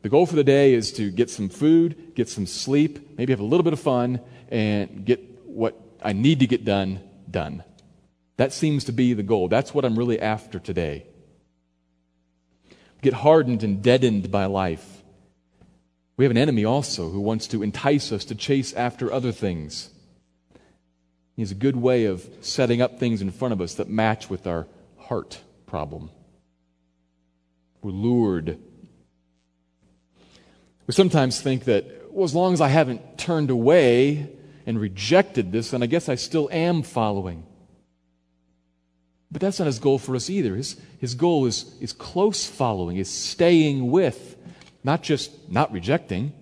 The 0.04 0.10
goal 0.10 0.26
for 0.26 0.36
the 0.36 0.44
day 0.44 0.74
is 0.74 0.92
to 0.92 1.10
get 1.10 1.30
some 1.30 1.48
food, 1.48 2.12
get 2.14 2.28
some 2.28 2.44
sleep, 2.44 3.16
maybe 3.16 3.32
have 3.32 3.40
a 3.40 3.44
little 3.44 3.64
bit 3.64 3.72
of 3.72 3.80
fun, 3.80 4.20
and 4.50 5.02
get 5.02 5.18
what 5.46 5.80
I 6.02 6.12
need 6.12 6.40
to 6.40 6.46
get 6.46 6.62
done, 6.62 7.00
done. 7.30 7.64
That 8.36 8.52
seems 8.52 8.84
to 8.84 8.92
be 8.92 9.14
the 9.14 9.22
goal. 9.22 9.48
That's 9.48 9.72
what 9.72 9.82
I'm 9.82 9.98
really 9.98 10.20
after 10.20 10.58
today. 10.58 11.06
Get 13.00 13.14
hardened 13.14 13.62
and 13.62 13.82
deadened 13.82 14.30
by 14.30 14.44
life. 14.44 15.02
We 16.18 16.26
have 16.26 16.32
an 16.32 16.36
enemy 16.36 16.66
also 16.66 17.08
who 17.08 17.20
wants 17.20 17.46
to 17.46 17.62
entice 17.62 18.12
us 18.12 18.26
to 18.26 18.34
chase 18.34 18.74
after 18.74 19.10
other 19.10 19.32
things. 19.32 19.88
He 21.34 21.40
has 21.40 21.50
a 21.50 21.54
good 21.54 21.76
way 21.76 22.04
of 22.04 22.28
setting 22.42 22.82
up 22.82 22.98
things 22.98 23.22
in 23.22 23.30
front 23.30 23.54
of 23.54 23.62
us 23.62 23.72
that 23.76 23.88
match 23.88 24.28
with 24.28 24.46
our 24.46 24.66
heart 24.98 25.40
problem. 25.64 26.10
We're 27.80 27.92
lured. 27.92 28.58
We 30.86 30.92
sometimes 30.92 31.40
think 31.40 31.64
that, 31.64 32.12
well, 32.12 32.24
as 32.24 32.34
long 32.34 32.52
as 32.52 32.60
I 32.60 32.68
haven't 32.68 33.18
turned 33.18 33.50
away 33.50 34.28
and 34.66 34.80
rejected 34.80 35.52
this, 35.52 35.70
then 35.70 35.82
I 35.82 35.86
guess 35.86 36.08
I 36.08 36.14
still 36.14 36.48
am 36.52 36.82
following. 36.82 37.44
But 39.30 39.40
that's 39.40 39.58
not 39.58 39.66
his 39.66 39.78
goal 39.78 39.98
for 39.98 40.14
us 40.14 40.30
either. 40.30 40.54
His, 40.54 40.76
his 40.98 41.14
goal 41.14 41.46
is, 41.46 41.74
is 41.80 41.92
close 41.92 42.46
following, 42.46 42.98
is 42.98 43.10
staying 43.10 43.90
with, 43.90 44.36
not 44.84 45.02
just 45.02 45.50
not 45.50 45.72
rejecting. 45.72 46.32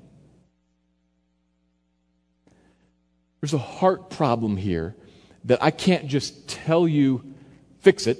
There's 3.40 3.54
a 3.54 3.58
heart 3.58 4.10
problem 4.10 4.56
here 4.56 4.94
that 5.44 5.62
I 5.62 5.70
can't 5.70 6.06
just 6.06 6.48
tell 6.48 6.86
you, 6.86 7.34
fix 7.80 8.06
it, 8.06 8.18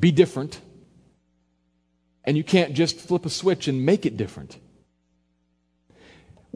be 0.00 0.12
different, 0.12 0.60
and 2.24 2.36
you 2.36 2.44
can't 2.44 2.74
just 2.74 2.98
flip 2.98 3.24
a 3.24 3.30
switch 3.30 3.66
and 3.66 3.86
make 3.86 4.04
it 4.04 4.16
different. 4.16 4.58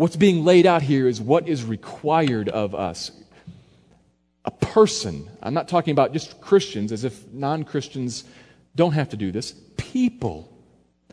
What's 0.01 0.17
being 0.17 0.47
laid 0.47 0.65
out 0.65 0.81
here 0.81 1.07
is 1.07 1.21
what 1.21 1.47
is 1.47 1.63
required 1.63 2.49
of 2.49 2.75
us. 2.75 3.11
A 4.47 4.51
person, 4.51 5.29
I'm 5.43 5.53
not 5.53 5.69
talking 5.69 5.93
about 5.93 6.15
just 6.15 6.41
Christians 6.41 6.91
as 6.91 7.05
if 7.05 7.31
non 7.35 7.65
Christians 7.65 8.25
don't 8.75 8.93
have 8.93 9.11
to 9.11 9.19
do 9.19 9.31
this. 9.31 9.53
People 9.77 10.51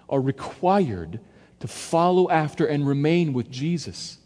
are 0.07 0.21
required 0.21 1.19
to 1.59 1.67
follow 1.67 2.29
after 2.29 2.65
and 2.65 2.87
remain 2.87 3.33
with 3.33 3.51
Jesus. 3.51 4.19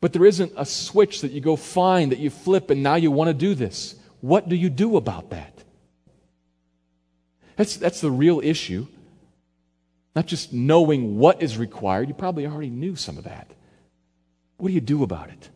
But 0.00 0.12
there 0.12 0.24
isn't 0.24 0.52
a 0.56 0.64
switch 0.64 1.22
that 1.22 1.32
you 1.32 1.40
go 1.40 1.56
find 1.56 2.12
that 2.12 2.20
you 2.20 2.30
flip 2.30 2.70
and 2.70 2.80
now 2.80 2.94
you 2.94 3.10
want 3.10 3.26
to 3.26 3.34
do 3.34 3.56
this. 3.56 3.96
What 4.20 4.48
do 4.48 4.54
you 4.54 4.70
do 4.70 4.96
about 4.96 5.30
that? 5.30 5.64
That's, 7.56 7.76
that's 7.76 8.00
the 8.00 8.10
real 8.12 8.38
issue. 8.38 8.86
Not 10.16 10.26
just 10.26 10.54
knowing 10.54 11.18
what 11.18 11.42
is 11.42 11.58
required, 11.58 12.08
you 12.08 12.14
probably 12.14 12.46
already 12.46 12.70
knew 12.70 12.96
some 12.96 13.18
of 13.18 13.24
that. 13.24 13.50
What 14.56 14.68
do 14.68 14.74
you 14.74 14.80
do 14.80 15.02
about 15.02 15.28
it? 15.28 15.50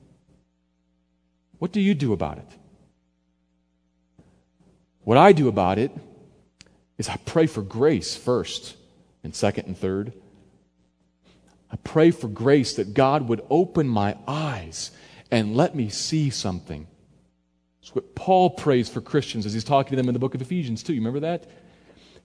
What 1.59 1.73
do 1.73 1.81
you 1.81 1.95
do 1.95 2.13
about 2.13 2.37
it? 2.37 2.49
What 5.03 5.17
I 5.17 5.33
do 5.33 5.49
about 5.49 5.79
it 5.79 5.91
is 6.99 7.09
I 7.09 7.17
pray 7.25 7.47
for 7.47 7.63
grace 7.63 8.15
first, 8.15 8.77
and 9.25 9.35
second 9.35 9.67
and 9.67 9.77
third. 9.77 10.13
I 11.71 11.77
pray 11.77 12.11
for 12.11 12.29
grace 12.29 12.75
that 12.75 12.93
God 12.93 13.29
would 13.29 13.41
open 13.49 13.89
my 13.89 14.17
eyes 14.29 14.91
and 15.31 15.57
let 15.57 15.75
me 15.75 15.89
see 15.89 16.29
something. 16.29 16.87
That's 17.81 17.95
what 17.95 18.15
Paul 18.15 18.51
prays 18.51 18.91
for 18.91 19.01
Christians 19.01 19.47
as 19.47 19.55
he's 19.55 19.65
talking 19.65 19.91
to 19.91 19.97
them 19.97 20.09
in 20.09 20.13
the 20.13 20.19
book 20.19 20.35
of 20.35 20.43
Ephesians, 20.43 20.83
too. 20.83 20.93
You 20.93 21.01
remember 21.01 21.21
that? 21.21 21.49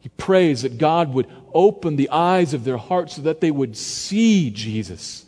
He 0.05 0.09
prays 0.09 0.61
that 0.61 0.77
God 0.77 1.15
would 1.15 1.25
open 1.51 1.95
the 1.95 2.11
eyes 2.11 2.53
of 2.53 2.63
their 2.63 2.77
hearts 2.77 3.15
so 3.15 3.23
that 3.23 3.41
they 3.41 3.49
would 3.49 3.75
see 3.75 4.51
Jesus. 4.51 5.25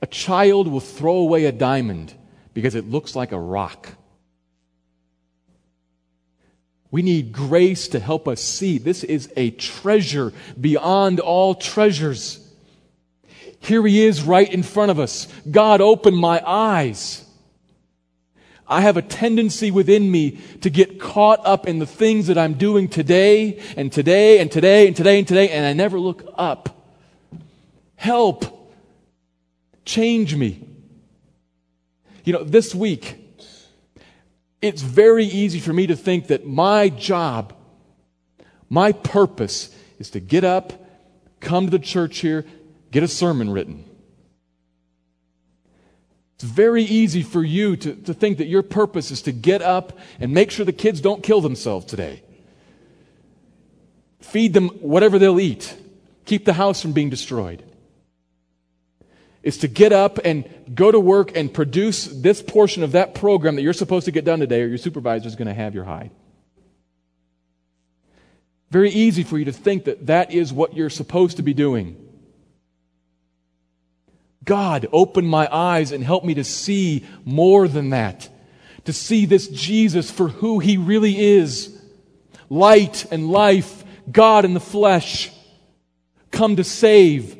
A 0.00 0.06
child 0.06 0.68
will 0.68 0.80
throw 0.80 1.16
away 1.16 1.44
a 1.44 1.52
diamond 1.52 2.14
because 2.54 2.74
it 2.74 2.88
looks 2.88 3.14
like 3.14 3.32
a 3.32 3.38
rock. 3.38 3.90
We 6.90 7.02
need 7.02 7.32
grace 7.32 7.88
to 7.88 8.00
help 8.00 8.26
us 8.26 8.40
see. 8.40 8.78
This 8.78 9.04
is 9.04 9.30
a 9.36 9.50
treasure 9.50 10.32
beyond 10.58 11.20
all 11.20 11.54
treasures. 11.54 12.50
Here 13.60 13.86
he 13.86 14.06
is 14.06 14.22
right 14.22 14.50
in 14.50 14.62
front 14.62 14.90
of 14.90 14.98
us. 14.98 15.28
God, 15.50 15.82
open 15.82 16.14
my 16.14 16.42
eyes. 16.42 17.23
I 18.66 18.80
have 18.80 18.96
a 18.96 19.02
tendency 19.02 19.70
within 19.70 20.10
me 20.10 20.38
to 20.62 20.70
get 20.70 20.98
caught 20.98 21.40
up 21.44 21.66
in 21.68 21.78
the 21.78 21.86
things 21.86 22.28
that 22.28 22.38
I'm 22.38 22.54
doing 22.54 22.88
today 22.88 23.60
and 23.76 23.92
today 23.92 24.38
and 24.38 24.50
today 24.50 24.86
and 24.86 24.96
today 24.96 25.18
and 25.18 25.28
today, 25.28 25.50
and 25.50 25.66
I 25.66 25.72
never 25.74 26.00
look 26.00 26.32
up. 26.36 26.92
Help. 27.96 28.72
Change 29.84 30.34
me. 30.34 30.66
You 32.24 32.32
know, 32.32 32.42
this 32.42 32.74
week, 32.74 33.20
it's 34.62 34.80
very 34.80 35.26
easy 35.26 35.60
for 35.60 35.74
me 35.74 35.86
to 35.86 35.96
think 35.96 36.28
that 36.28 36.46
my 36.46 36.88
job, 36.88 37.54
my 38.70 38.92
purpose 38.92 39.76
is 39.98 40.08
to 40.10 40.20
get 40.20 40.42
up, 40.42 40.72
come 41.40 41.66
to 41.66 41.70
the 41.70 41.78
church 41.78 42.20
here, 42.20 42.46
get 42.90 43.02
a 43.02 43.08
sermon 43.08 43.50
written. 43.50 43.84
It's 46.34 46.44
very 46.44 46.82
easy 46.82 47.22
for 47.22 47.42
you 47.44 47.76
to, 47.76 47.94
to 47.94 48.14
think 48.14 48.38
that 48.38 48.46
your 48.46 48.62
purpose 48.62 49.10
is 49.10 49.22
to 49.22 49.32
get 49.32 49.62
up 49.62 49.98
and 50.18 50.32
make 50.32 50.50
sure 50.50 50.64
the 50.64 50.72
kids 50.72 51.00
don't 51.00 51.22
kill 51.22 51.40
themselves 51.40 51.86
today. 51.86 52.22
Feed 54.20 54.52
them 54.52 54.68
whatever 54.80 55.18
they'll 55.18 55.38
eat. 55.38 55.76
Keep 56.24 56.44
the 56.44 56.54
house 56.54 56.80
from 56.82 56.92
being 56.92 57.10
destroyed. 57.10 57.62
It's 59.44 59.58
to 59.58 59.68
get 59.68 59.92
up 59.92 60.18
and 60.24 60.48
go 60.74 60.90
to 60.90 60.98
work 60.98 61.36
and 61.36 61.52
produce 61.52 62.06
this 62.06 62.42
portion 62.42 62.82
of 62.82 62.92
that 62.92 63.14
program 63.14 63.56
that 63.56 63.62
you're 63.62 63.74
supposed 63.74 64.06
to 64.06 64.10
get 64.10 64.24
done 64.24 64.40
today, 64.40 64.62
or 64.62 64.66
your 64.66 64.78
supervisor 64.78 65.28
is 65.28 65.36
going 65.36 65.48
to 65.48 65.54
have 65.54 65.74
your 65.74 65.84
hide. 65.84 66.10
Very 68.70 68.90
easy 68.90 69.22
for 69.22 69.38
you 69.38 69.44
to 69.44 69.52
think 69.52 69.84
that 69.84 70.06
that 70.06 70.32
is 70.32 70.52
what 70.52 70.74
you're 70.74 70.90
supposed 70.90 71.36
to 71.36 71.42
be 71.42 71.54
doing. 71.54 72.03
God, 74.44 74.86
open 74.92 75.26
my 75.26 75.48
eyes 75.50 75.92
and 75.92 76.04
help 76.04 76.24
me 76.24 76.34
to 76.34 76.44
see 76.44 77.06
more 77.24 77.66
than 77.68 77.90
that. 77.90 78.28
To 78.84 78.92
see 78.92 79.26
this 79.26 79.48
Jesus 79.48 80.10
for 80.10 80.28
who 80.28 80.58
he 80.58 80.76
really 80.76 81.18
is 81.18 81.70
light 82.50 83.06
and 83.10 83.30
life, 83.30 83.84
God 84.10 84.44
in 84.44 84.54
the 84.54 84.60
flesh, 84.60 85.30
come 86.30 86.56
to 86.56 86.64
save. 86.64 87.36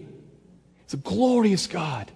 It's 0.84 0.94
a 0.94 0.98
glorious 0.98 1.66
God. 1.66 2.10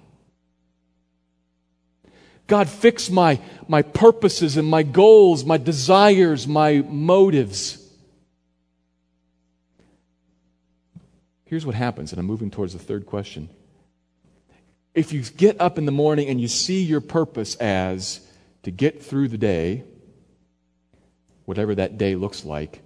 God, 2.47 2.69
fix 2.69 3.11
my, 3.11 3.41
my 3.69 3.83
purposes 3.83 4.57
and 4.57 4.67
my 4.67 4.83
goals, 4.83 5.45
my 5.45 5.59
desires, 5.59 6.49
my 6.49 6.83
motives. 6.89 7.77
Here's 11.45 11.67
what 11.67 11.75
happens, 11.75 12.13
and 12.13 12.19
I'm 12.19 12.27
moving 12.27 12.51
towards 12.51 12.73
the 12.73 12.79
third 12.79 13.05
question 13.05 13.51
if 14.95 15.13
you 15.13 15.23
get 15.23 15.61
up 15.61 15.79
in 15.79 15.87
the 15.87 15.93
morning 15.93 16.29
and 16.29 16.41
you 16.41 16.49
see 16.49 16.83
your 16.83 17.01
purpose 17.01 17.55
as 17.57 18.21
to 18.63 18.71
get 18.71 19.03
through 19.03 19.29
the 19.29 19.39
day, 19.39 19.85
whatever 21.45 21.75
that 21.75 21.99
day 21.99 22.15
looks 22.15 22.45
like, 22.45 22.83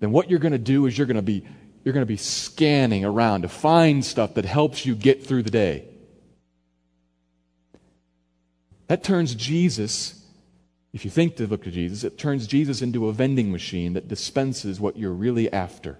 then 0.00 0.12
what 0.12 0.30
you're 0.30 0.38
going 0.38 0.52
to 0.52 0.58
do 0.58 0.86
is 0.86 0.96
you're 0.96 1.06
going 1.06 1.16
to 1.16 1.22
be 1.22 1.46
you're 1.84 1.92
going 1.92 2.02
to 2.02 2.06
be 2.06 2.16
scanning 2.16 3.04
around 3.04 3.42
to 3.42 3.48
find 3.48 4.02
stuff 4.02 4.34
that 4.34 4.46
helps 4.46 4.86
you 4.86 4.94
get 4.94 5.26
through 5.26 5.42
the 5.42 5.50
day. 5.50 5.84
That 8.86 9.04
turns 9.04 9.34
Jesus, 9.34 10.24
if 10.94 11.04
you 11.04 11.10
think 11.10 11.36
to 11.36 11.46
look 11.46 11.62
to 11.64 11.70
Jesus, 11.70 12.02
it 12.02 12.16
turns 12.16 12.46
Jesus 12.46 12.80
into 12.80 13.08
a 13.08 13.12
vending 13.12 13.52
machine 13.52 13.92
that 13.94 14.08
dispenses 14.08 14.80
what 14.80 14.96
you're 14.96 15.12
really 15.12 15.52
after. 15.52 15.98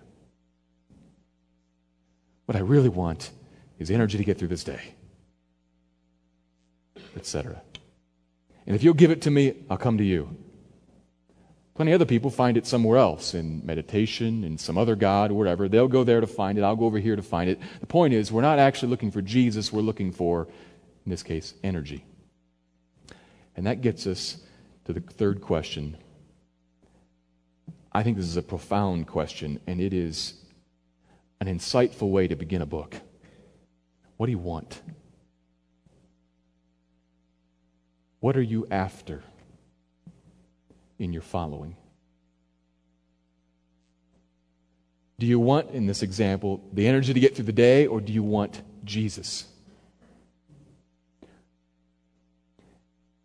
What 2.47 2.57
I 2.57 2.61
really 2.61 2.89
want 2.89 3.31
is 3.79 3.91
energy 3.91 4.17
to 4.17 4.25
get 4.25 4.39
through 4.39 4.49
this 4.49 4.65
day 4.65 4.95
etc. 7.17 7.63
And 8.67 8.75
if 8.75 8.83
you'll 8.83 8.95
give 8.95 9.11
it 9.11 9.23
to 9.23 9.31
me, 9.31 9.55
I'll 9.69 9.77
come 9.77 9.99
to 9.99 10.05
you. 10.05 10.37
Plenty 11.75 11.91
of 11.91 12.01
other 12.01 12.09
people 12.09 12.31
find 12.31 12.57
it 12.57 12.67
somewhere 12.67 12.99
else 12.99 13.35
in 13.35 13.67
meditation, 13.67 14.45
in 14.45 14.59
some 14.59 14.79
other 14.79 14.95
God, 14.95 15.33
or 15.33 15.35
whatever. 15.35 15.69
They'll 15.69 15.89
go 15.89 16.05
there 16.05 16.21
to 16.21 16.27
find 16.27 16.57
it. 16.57 16.63
I'll 16.63 16.77
go 16.77 16.85
over 16.85 17.01
here 17.01 17.17
to 17.17 17.23
find 17.23 17.51
it. 17.51 17.59
The 17.81 17.87
point 17.87 18.15
is, 18.15 18.31
we're 18.31 18.43
not 18.43 18.61
actually 18.61 18.91
looking 18.91 19.11
for 19.11 19.21
Jesus. 19.21 19.73
We're 19.73 19.83
looking 19.83 20.13
for, 20.13 20.47
in 21.05 21.11
this 21.11 21.25
case, 21.25 21.55
energy. 21.65 22.05
And 23.57 23.67
that 23.67 23.81
gets 23.81 24.07
us 24.07 24.39
to 24.85 24.93
the 24.93 25.01
third 25.01 25.41
question. 25.41 25.97
I 27.93 28.05
think 28.05 28.17
this 28.17 28.27
is 28.27 28.37
a 28.37 28.43
profound 28.43 29.09
question, 29.09 29.61
and 29.67 29.81
it 29.81 29.93
is 29.93 30.35
an 31.41 31.49
insightful 31.49 32.11
way 32.11 32.29
to 32.29 32.37
begin 32.37 32.63
a 32.63 32.67
book. 32.67 32.95
What 34.17 34.27
do 34.27 34.33
you 34.33 34.39
want? 34.39 34.81
What 38.25 38.39
are 38.39 38.43
you 38.43 38.67
after 38.71 39.23
in 40.99 41.13
your 41.13 41.21
following? 41.21 41.77
Do 45.19 45.27
you 45.27 45.39
want, 45.39 45.73
in 45.73 45.85
this 45.85 46.03
example, 46.03 46.65
the 46.73 46.87
energy 46.87 47.13
to 47.13 47.21
get 47.21 47.37
through 47.37 47.45
the 47.45 47.53
day, 47.53 47.87
or 47.87 48.01
do 48.01 48.15
you 48.15 48.23
want 48.23 48.63
Jesus? 48.83 49.45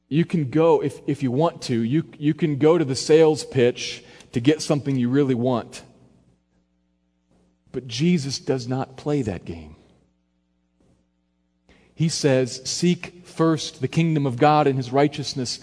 You 0.09 0.25
can 0.25 0.49
go, 0.49 0.83
if, 0.83 0.99
if 1.07 1.23
you 1.23 1.31
want 1.31 1.61
to, 1.61 1.81
you, 1.81 2.03
you 2.17 2.33
can 2.33 2.57
go 2.57 2.77
to 2.77 2.83
the 2.83 2.93
sales 2.93 3.45
pitch 3.45 4.03
to 4.33 4.41
get 4.41 4.61
something 4.61 4.97
you 4.97 5.07
really 5.07 5.33
want. 5.33 5.81
But 7.71 7.87
Jesus 7.87 8.37
does 8.37 8.67
not 8.67 8.97
play 8.97 9.21
that 9.21 9.45
game. 9.45 9.77
He 11.99 12.07
says, 12.07 12.61
Seek 12.63 13.25
first 13.27 13.81
the 13.81 13.89
kingdom 13.89 14.25
of 14.25 14.37
God 14.37 14.67
and 14.67 14.77
his 14.77 14.89
righteousness. 14.89 15.59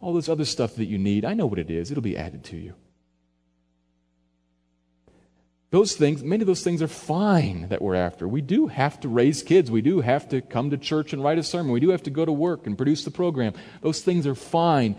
All 0.00 0.14
this 0.14 0.30
other 0.30 0.46
stuff 0.46 0.76
that 0.76 0.86
you 0.86 0.96
need, 0.96 1.26
I 1.26 1.34
know 1.34 1.44
what 1.44 1.58
it 1.58 1.70
is. 1.70 1.90
It'll 1.90 2.02
be 2.02 2.16
added 2.16 2.42
to 2.44 2.56
you. 2.56 2.72
those 5.70 5.94
things, 5.94 6.22
many 6.22 6.40
of 6.40 6.46
those 6.46 6.62
things 6.62 6.80
are 6.80 6.88
fine 6.88 7.68
that 7.68 7.82
we're 7.82 7.96
after. 7.96 8.26
We 8.26 8.40
do 8.40 8.68
have 8.68 8.98
to 9.00 9.10
raise 9.10 9.42
kids. 9.42 9.70
We 9.70 9.82
do 9.82 10.00
have 10.00 10.26
to 10.30 10.40
come 10.40 10.70
to 10.70 10.78
church 10.78 11.12
and 11.12 11.22
write 11.22 11.36
a 11.36 11.42
sermon. 11.42 11.72
We 11.72 11.80
do 11.80 11.90
have 11.90 12.04
to 12.04 12.10
go 12.10 12.24
to 12.24 12.32
work 12.32 12.66
and 12.66 12.78
produce 12.78 13.04
the 13.04 13.10
program. 13.10 13.52
Those 13.82 14.00
things 14.00 14.26
are 14.26 14.34
fine. 14.34 14.96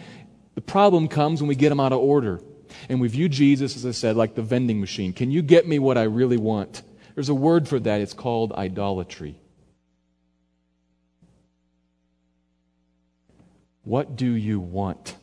The 0.53 0.61
problem 0.61 1.07
comes 1.07 1.41
when 1.41 1.47
we 1.47 1.55
get 1.55 1.69
them 1.69 1.79
out 1.79 1.93
of 1.93 1.99
order. 1.99 2.41
And 2.89 3.01
we 3.01 3.07
view 3.07 3.27
Jesus, 3.27 3.75
as 3.75 3.88
I 3.88 3.91
said, 3.91 4.15
like 4.15 4.36
the 4.36 4.43
vending 4.43 4.79
machine. 4.79 5.13
Can 5.13 5.31
you 5.31 5.41
get 5.41 5.67
me 5.67 5.79
what 5.79 5.97
I 5.97 6.03
really 6.03 6.38
want? 6.38 6.83
There's 7.15 7.29
a 7.29 7.33
word 7.33 7.67
for 7.67 7.79
that. 7.79 8.01
It's 8.01 8.13
called 8.13 8.53
idolatry. 8.53 9.39
What 13.86 14.15
do 14.15 14.31
you 14.31 14.59
want? 14.59 15.15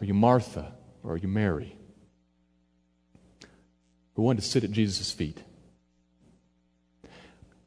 Are 0.00 0.04
you 0.04 0.14
Martha 0.14 0.72
or 1.02 1.12
are 1.12 1.16
you 1.16 1.28
Mary? 1.28 1.78
Who 4.14 4.22
wanted 4.22 4.42
to 4.42 4.48
sit 4.48 4.64
at 4.64 4.72
Jesus' 4.72 5.12
feet? 5.12 5.42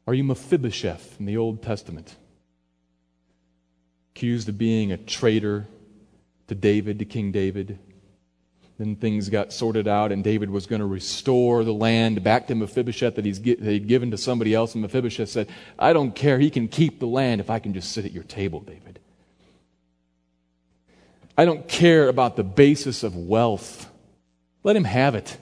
Are 0.06 0.14
you 0.14 0.22
Mephibosheth 0.22 1.16
in 1.18 1.24
the 1.24 1.38
Old 1.38 1.62
Testament? 1.62 2.14
Accused 4.14 4.50
of 4.50 4.58
being 4.58 4.92
a 4.92 4.98
traitor 4.98 5.66
to 6.46 6.54
David, 6.54 6.98
to 6.98 7.04
King 7.06 7.32
David. 7.32 7.78
Then 8.78 8.94
things 8.94 9.28
got 9.28 9.52
sorted 9.52 9.88
out, 9.88 10.12
and 10.12 10.22
David 10.22 10.50
was 10.50 10.66
going 10.66 10.80
to 10.80 10.86
restore 10.86 11.64
the 11.64 11.74
land 11.74 12.22
back 12.22 12.46
to 12.46 12.54
Mephibosheth 12.54 13.16
that, 13.16 13.24
he's, 13.24 13.38
he'd 13.38 13.88
given 13.88 14.12
to 14.12 14.16
somebody 14.16 14.54
else. 14.54 14.74
And 14.74 14.82
Mephibosheth 14.82 15.28
said, 15.28 15.48
I 15.78 15.92
don't 15.92 16.14
care. 16.14 16.38
He 16.38 16.48
can 16.48 16.68
keep 16.68 17.00
the 17.00 17.06
land 17.06 17.40
if 17.40 17.50
I 17.50 17.58
can 17.58 17.74
just 17.74 17.90
sit 17.90 18.04
at 18.04 18.12
your 18.12 18.22
table, 18.22 18.60
David. 18.60 19.00
I 21.36 21.44
don't 21.44 21.66
care 21.68 22.08
about 22.08 22.36
the 22.36 22.44
basis 22.44 23.02
of 23.02 23.16
wealth. 23.16 23.90
Let 24.62 24.76
him 24.76 24.84
have 24.84 25.16
it. 25.16 25.36